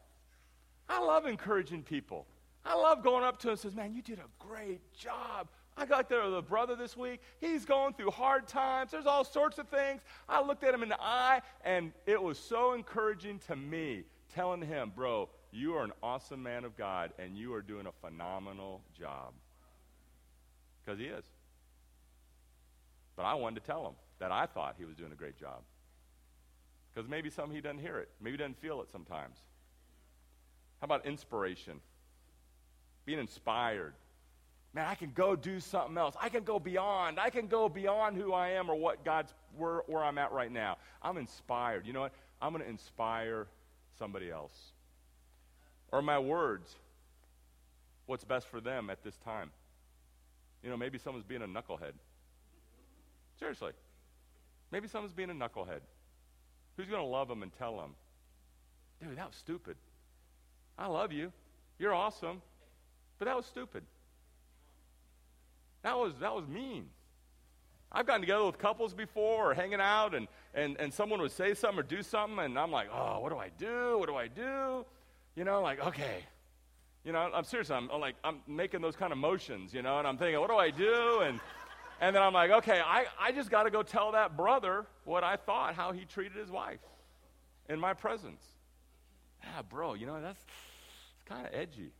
I 0.88 1.00
love 1.00 1.26
encouraging 1.26 1.82
people. 1.82 2.26
I 2.64 2.74
love 2.74 3.02
going 3.02 3.24
up 3.24 3.38
to 3.40 3.48
him 3.48 3.52
and 3.52 3.60
says, 3.60 3.74
"Man, 3.74 3.92
you 3.92 4.02
did 4.02 4.18
a 4.18 4.28
great 4.38 4.80
job." 4.94 5.48
I 5.76 5.86
got 5.86 6.08
there 6.08 6.22
with 6.24 6.36
a 6.36 6.42
brother 6.42 6.76
this 6.76 6.96
week. 6.96 7.20
He's 7.40 7.64
going 7.64 7.94
through 7.94 8.10
hard 8.10 8.46
times. 8.46 8.90
There's 8.90 9.06
all 9.06 9.24
sorts 9.24 9.58
of 9.58 9.68
things. 9.68 10.02
I 10.28 10.42
looked 10.42 10.64
at 10.64 10.74
him 10.74 10.82
in 10.82 10.90
the 10.90 11.00
eye, 11.00 11.40
and 11.64 11.92
it 12.06 12.22
was 12.22 12.38
so 12.38 12.74
encouraging 12.74 13.38
to 13.40 13.56
me, 13.56 14.04
telling 14.28 14.62
him, 14.62 14.90
"Bro, 14.90 15.30
you 15.50 15.76
are 15.76 15.82
an 15.82 15.92
awesome 16.02 16.42
man 16.42 16.64
of 16.64 16.76
God, 16.76 17.12
and 17.18 17.36
you 17.36 17.54
are 17.54 17.62
doing 17.62 17.86
a 17.86 17.92
phenomenal 17.92 18.84
job." 18.92 19.34
Because 20.84 20.98
he 20.98 21.06
is. 21.06 21.24
But 23.16 23.24
I 23.24 23.34
wanted 23.34 23.60
to 23.60 23.66
tell 23.66 23.86
him 23.86 23.94
that 24.18 24.32
I 24.32 24.46
thought 24.46 24.76
he 24.78 24.84
was 24.84 24.96
doing 24.96 25.12
a 25.12 25.16
great 25.16 25.38
job. 25.38 25.60
Because 26.92 27.08
maybe 27.08 27.30
some 27.30 27.50
he 27.50 27.60
doesn't 27.60 27.80
hear 27.80 27.98
it. 27.98 28.08
Maybe 28.20 28.36
doesn't 28.36 28.60
feel 28.60 28.82
it 28.82 28.90
sometimes. 28.90 29.36
How 30.80 30.86
about 30.86 31.06
inspiration? 31.06 31.80
Being 33.04 33.18
inspired. 33.18 33.94
Man, 34.74 34.86
I 34.86 34.94
can 34.94 35.12
go 35.14 35.36
do 35.36 35.60
something 35.60 35.96
else. 35.98 36.14
I 36.20 36.28
can 36.28 36.44
go 36.44 36.58
beyond. 36.58 37.20
I 37.20 37.30
can 37.30 37.46
go 37.46 37.68
beyond 37.68 38.16
who 38.16 38.32
I 38.32 38.50
am 38.50 38.70
or 38.70 38.74
what 38.74 39.04
God's 39.04 39.32
where, 39.56 39.82
where 39.86 40.02
I'm 40.02 40.18
at 40.18 40.32
right 40.32 40.50
now. 40.50 40.78
I'm 41.02 41.18
inspired. 41.18 41.86
You 41.86 41.92
know 41.92 42.00
what? 42.00 42.12
I'm 42.40 42.52
going 42.52 42.64
to 42.64 42.70
inspire 42.70 43.46
somebody 43.98 44.30
else. 44.30 44.72
Or 45.92 46.00
my 46.00 46.18
words. 46.18 46.74
What's 48.06 48.24
best 48.24 48.48
for 48.48 48.60
them 48.60 48.90
at 48.90 49.04
this 49.04 49.16
time? 49.18 49.50
You 50.62 50.70
know, 50.70 50.76
maybe 50.76 50.98
someone's 50.98 51.24
being 51.24 51.42
a 51.42 51.46
knucklehead. 51.46 51.92
Seriously. 53.38 53.72
Maybe 54.70 54.88
someone's 54.88 55.12
being 55.12 55.30
a 55.30 55.34
knucklehead. 55.34 55.80
Who's 56.76 56.88
going 56.88 57.02
to 57.02 57.06
love 57.06 57.28
them 57.28 57.42
and 57.42 57.52
tell 57.58 57.76
them, 57.76 57.94
dude, 59.00 59.18
that 59.18 59.26
was 59.26 59.36
stupid. 59.36 59.76
I 60.78 60.86
love 60.86 61.12
you. 61.12 61.32
You're 61.78 61.94
awesome. 61.94 62.40
But 63.18 63.26
that 63.26 63.36
was 63.36 63.46
stupid. 63.46 63.82
That 65.82 65.98
was, 65.98 66.12
that 66.20 66.34
was 66.34 66.46
mean. 66.46 66.86
I've 67.90 68.06
gotten 68.06 68.22
together 68.22 68.46
with 68.46 68.58
couples 68.58 68.94
before 68.94 69.50
or 69.50 69.54
hanging 69.54 69.80
out, 69.80 70.14
and, 70.14 70.26
and, 70.54 70.76
and 70.80 70.94
someone 70.94 71.20
would 71.20 71.32
say 71.32 71.52
something 71.54 71.80
or 71.80 71.82
do 71.82 72.02
something, 72.02 72.38
and 72.38 72.58
I'm 72.58 72.70
like, 72.70 72.88
oh, 72.92 73.20
what 73.20 73.30
do 73.30 73.36
I 73.38 73.50
do? 73.58 73.98
What 73.98 74.08
do 74.08 74.16
I 74.16 74.28
do? 74.28 74.86
You 75.36 75.44
know, 75.44 75.60
like, 75.60 75.84
okay. 75.86 76.24
You 77.04 77.12
know, 77.12 77.30
I'm 77.34 77.44
serious. 77.44 77.70
I'm, 77.70 77.90
I'm 77.90 78.00
like, 78.00 78.14
I'm 78.22 78.40
making 78.46 78.80
those 78.80 78.94
kind 78.94 79.12
of 79.12 79.18
motions, 79.18 79.74
you 79.74 79.82
know, 79.82 79.98
and 79.98 80.06
I'm 80.06 80.16
thinking, 80.16 80.38
what 80.40 80.50
do 80.50 80.56
I 80.56 80.70
do? 80.70 81.20
And, 81.20 81.40
and 82.00 82.14
then 82.14 82.22
I'm 82.22 82.32
like, 82.32 82.50
okay, 82.50 82.80
I, 82.80 83.06
I 83.20 83.32
just 83.32 83.50
got 83.50 83.64
to 83.64 83.70
go 83.70 83.82
tell 83.82 84.12
that 84.12 84.36
brother 84.36 84.86
what 85.04 85.24
I 85.24 85.36
thought, 85.36 85.74
how 85.74 85.92
he 85.92 86.04
treated 86.04 86.36
his 86.36 86.50
wife 86.50 86.80
in 87.68 87.80
my 87.80 87.92
presence. 87.92 88.42
Ah, 89.44 89.62
bro, 89.68 89.94
you 89.94 90.06
know, 90.06 90.20
that's 90.20 90.44
kind 91.26 91.44
of 91.44 91.52
edgy. 91.52 91.90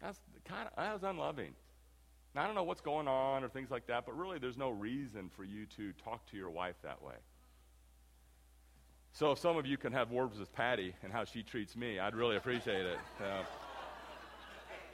That's 0.00 0.18
kind 0.46 0.68
of, 0.68 0.76
that 0.76 0.92
was 0.94 1.02
unloving. 1.02 1.52
Now, 2.34 2.44
I 2.44 2.46
don't 2.46 2.54
know 2.54 2.64
what's 2.64 2.80
going 2.80 3.08
on 3.08 3.44
or 3.44 3.48
things 3.48 3.70
like 3.70 3.86
that, 3.86 4.06
but 4.06 4.16
really 4.16 4.38
there's 4.38 4.58
no 4.58 4.70
reason 4.70 5.30
for 5.34 5.44
you 5.44 5.66
to 5.76 5.92
talk 5.92 6.24
to 6.30 6.36
your 6.36 6.50
wife 6.50 6.76
that 6.82 7.02
way. 7.02 7.14
So 9.12 9.32
if 9.32 9.38
some 9.38 9.56
of 9.56 9.64
you 9.64 9.78
can 9.78 9.92
have 9.92 10.10
words 10.10 10.38
with 10.38 10.52
Patty 10.52 10.94
and 11.02 11.10
how 11.10 11.24
she 11.24 11.42
treats 11.42 11.74
me, 11.76 11.98
I'd 11.98 12.14
really 12.14 12.36
appreciate 12.36 12.84
it. 12.84 12.98
So, 13.18 13.40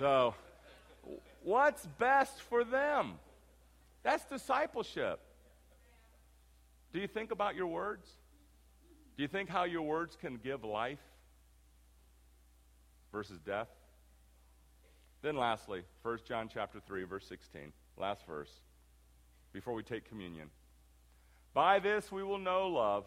so 0.03 0.35
what's 1.45 1.87
best 2.01 2.43
for 2.43 2.65
them? 2.65 3.13
That's 4.03 4.25
discipleship. 4.25 5.21
Do 6.93 6.99
you 6.99 7.07
think 7.07 7.31
about 7.31 7.55
your 7.55 7.69
words? 7.69 8.09
Do 9.17 9.23
you 9.23 9.29
think 9.29 9.49
how 9.49 9.63
your 9.63 9.83
words 9.83 10.19
can 10.21 10.41
give 10.43 10.65
life 10.65 10.99
versus 13.13 13.39
death? 13.47 13.69
Then 15.23 15.37
lastly, 15.37 15.83
1 16.03 16.19
John 16.27 16.51
chapter 16.53 16.81
3 16.85 17.05
verse 17.05 17.27
16, 17.29 17.73
last 17.97 18.27
verse 18.27 18.51
before 19.53 19.73
we 19.73 19.85
take 19.85 20.09
communion. 20.09 20.51
By 21.55 21.79
this 21.79 22.11
we 22.11 22.25
will 22.25 22.39
know 22.39 22.67
love 22.67 23.05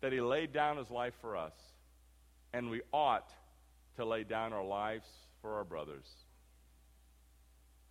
that 0.00 0.10
he 0.10 0.22
laid 0.22 0.54
down 0.54 0.78
his 0.78 0.90
life 0.90 1.12
for 1.20 1.36
us, 1.36 1.52
and 2.54 2.70
we 2.70 2.80
ought 2.94 3.30
to 3.96 4.06
lay 4.06 4.24
down 4.24 4.54
our 4.54 4.64
lives 4.64 5.06
for 5.40 5.54
our 5.54 5.64
brothers. 5.64 6.06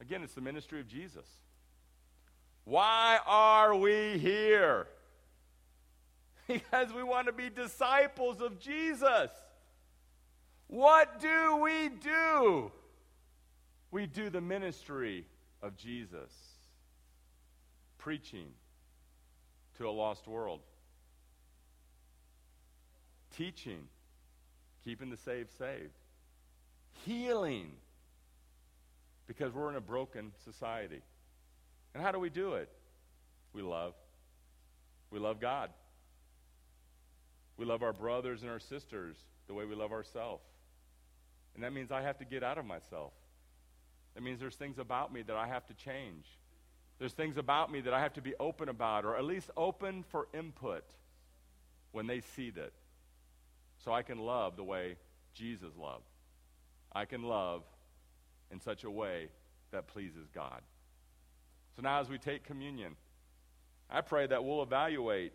Again, 0.01 0.23
it's 0.23 0.33
the 0.33 0.41
ministry 0.41 0.79
of 0.79 0.87
Jesus. 0.87 1.25
Why 2.63 3.19
are 3.25 3.75
we 3.75 4.17
here? 4.17 4.87
Because 6.47 6.91
we 6.91 7.03
want 7.03 7.27
to 7.27 7.31
be 7.31 7.51
disciples 7.51 8.41
of 8.41 8.59
Jesus. 8.59 9.29
What 10.65 11.19
do 11.19 11.57
we 11.57 11.89
do? 11.89 12.71
We 13.91 14.07
do 14.07 14.31
the 14.31 14.41
ministry 14.41 15.27
of 15.61 15.77
Jesus, 15.77 16.31
preaching 17.99 18.47
to 19.77 19.87
a 19.87 19.91
lost 19.91 20.27
world, 20.27 20.61
teaching, 23.37 23.81
keeping 24.83 25.11
the 25.11 25.17
saved 25.17 25.51
saved, 25.55 25.98
healing, 27.05 27.71
because 29.27 29.53
we're 29.53 29.69
in 29.69 29.75
a 29.75 29.81
broken 29.81 30.31
society. 30.43 31.01
And 31.93 32.03
how 32.03 32.11
do 32.11 32.19
we 32.19 32.29
do 32.29 32.53
it? 32.53 32.69
We 33.53 33.61
love. 33.61 33.93
We 35.11 35.19
love 35.19 35.39
God. 35.39 35.69
We 37.57 37.65
love 37.65 37.83
our 37.83 37.93
brothers 37.93 38.41
and 38.41 38.49
our 38.49 38.59
sisters 38.59 39.17
the 39.47 39.53
way 39.53 39.65
we 39.65 39.75
love 39.75 39.91
ourselves. 39.91 40.43
And 41.55 41.63
that 41.63 41.73
means 41.73 41.91
I 41.91 42.01
have 42.01 42.17
to 42.19 42.25
get 42.25 42.43
out 42.43 42.57
of 42.57 42.65
myself. 42.65 43.11
That 44.15 44.23
means 44.23 44.39
there's 44.39 44.55
things 44.55 44.77
about 44.77 45.13
me 45.13 45.23
that 45.23 45.35
I 45.35 45.47
have 45.47 45.65
to 45.67 45.73
change. 45.73 46.25
There's 46.99 47.13
things 47.13 47.37
about 47.37 47.71
me 47.71 47.81
that 47.81 47.93
I 47.93 48.01
have 48.01 48.13
to 48.13 48.21
be 48.21 48.33
open 48.39 48.69
about, 48.69 49.05
or 49.05 49.15
at 49.15 49.23
least 49.23 49.49
open 49.57 50.03
for 50.09 50.27
input 50.33 50.83
when 51.91 52.07
they 52.07 52.21
see 52.35 52.49
that. 52.51 52.71
So 53.83 53.93
I 53.93 54.01
can 54.01 54.19
love 54.19 54.55
the 54.55 54.63
way 54.63 54.95
Jesus 55.33 55.71
loved. 55.77 56.03
I 56.93 57.05
can 57.05 57.23
love 57.23 57.63
in 58.51 58.59
such 58.59 58.83
a 58.83 58.91
way 58.91 59.27
that 59.71 59.87
pleases 59.87 60.27
God. 60.33 60.61
So 61.75 61.81
now, 61.81 61.99
as 62.01 62.09
we 62.09 62.17
take 62.17 62.43
communion, 62.43 62.95
I 63.89 64.01
pray 64.01 64.27
that 64.27 64.43
we'll 64.43 64.63
evaluate 64.63 65.33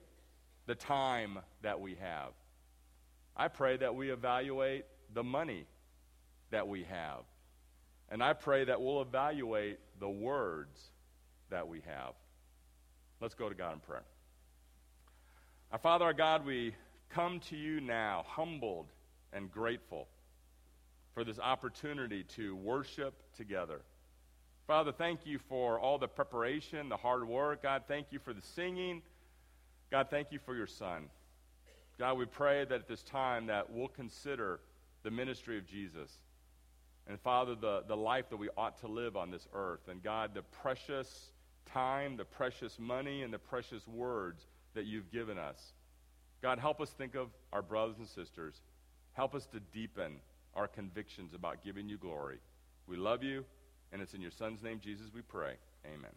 the 0.67 0.75
time 0.75 1.39
that 1.63 1.81
we 1.81 1.97
have. 1.97 2.33
I 3.37 3.49
pray 3.49 3.77
that 3.77 3.95
we 3.95 4.11
evaluate 4.11 4.85
the 5.13 5.25
money 5.25 5.67
that 6.51 6.67
we 6.67 6.85
have. 6.85 7.21
And 8.11 8.23
I 8.23 8.33
pray 8.33 8.65
that 8.65 8.81
we'll 8.81 9.03
evaluate 9.03 9.79
the 9.99 10.09
words 10.09 10.79
that 11.51 11.67
we 11.67 11.81
have. 11.87 12.15
Let's 13.21 13.35
go 13.35 13.49
to 13.49 13.55
God 13.55 13.75
in 13.75 13.81
prayer. 13.81 14.05
Our 15.73 15.79
Father, 15.79 16.05
our 16.05 16.13
God, 16.13 16.45
we 16.45 16.75
come 17.11 17.41
to 17.49 17.57
you 17.57 17.81
now 17.81 18.25
humbled 18.29 18.87
and 19.33 19.51
grateful 19.51 20.09
for 21.15 21.25
this 21.25 21.39
opportunity 21.39 22.25
to 22.37 22.57
worship 22.57 23.15
together. 23.37 23.81
Father, 24.67 24.93
thank 24.93 25.27
you 25.27 25.39
for 25.39 25.79
all 25.79 25.99
the 25.99 26.09
preparation, 26.09 26.89
the 26.89 26.97
hard 26.97 27.27
work. 27.29 27.63
God, 27.63 27.83
thank 27.87 28.09
you 28.11 28.19
for 28.19 28.33
the 28.33 28.43
singing. 28.43 29.03
God, 29.91 30.09
thank 30.11 30.33
you 30.33 30.39
for 30.45 30.57
your 30.57 30.67
son. 30.67 31.05
God, 31.99 32.19
we 32.19 32.25
pray 32.25 32.65
that 32.65 32.75
at 32.75 32.89
this 32.89 33.03
time 33.03 33.47
that 33.47 33.71
we'll 33.71 33.89
consider 33.89 34.61
the 35.03 35.11
ministry 35.11 35.59
of 35.59 35.67
Jesus. 35.67 36.19
And 37.07 37.21
Father, 37.21 37.55
the, 37.55 37.85
the 37.87 37.97
life 37.97 38.31
that 38.31 38.39
we 38.39 38.49
ought 38.57 38.79
to 38.81 38.89
live 38.89 39.17
on 39.17 39.31
this 39.31 39.47
earth. 39.53 39.87
And 39.89 40.03
God, 40.03 40.31
the 40.35 40.43
precious 40.43 41.31
time, 41.67 42.17
the 42.17 42.25
precious 42.25 42.79
money, 42.79 43.23
and 43.23 43.33
the 43.33 43.39
precious 43.39 43.87
words 43.87 44.47
that 44.75 44.87
you've 44.87 45.13
given 45.13 45.39
us. 45.39 45.75
God, 46.43 46.59
help 46.59 46.81
us 46.81 46.91
think 46.91 47.15
of 47.15 47.29
our 47.53 47.63
brothers 47.63 47.97
and 47.99 48.09
sisters. 48.09 48.55
Help 49.13 49.35
us 49.35 49.47
to 49.47 49.61
deepen 49.61 50.15
our 50.57 50.69
convictions 50.69 51.35
about 51.35 51.65
giving 51.65 51.89
you 51.89 51.99
glory. 51.99 52.39
We 52.87 52.97
love 52.97 53.23
you. 53.23 53.45
And 53.93 54.03
it's 54.03 54.15
in 54.15 54.21
your 54.21 54.33
Son's 54.33 54.63
name, 54.63 54.81
Jesus, 54.83 55.07
we 55.15 55.23
pray. 55.23 55.55
Amen. 55.87 56.11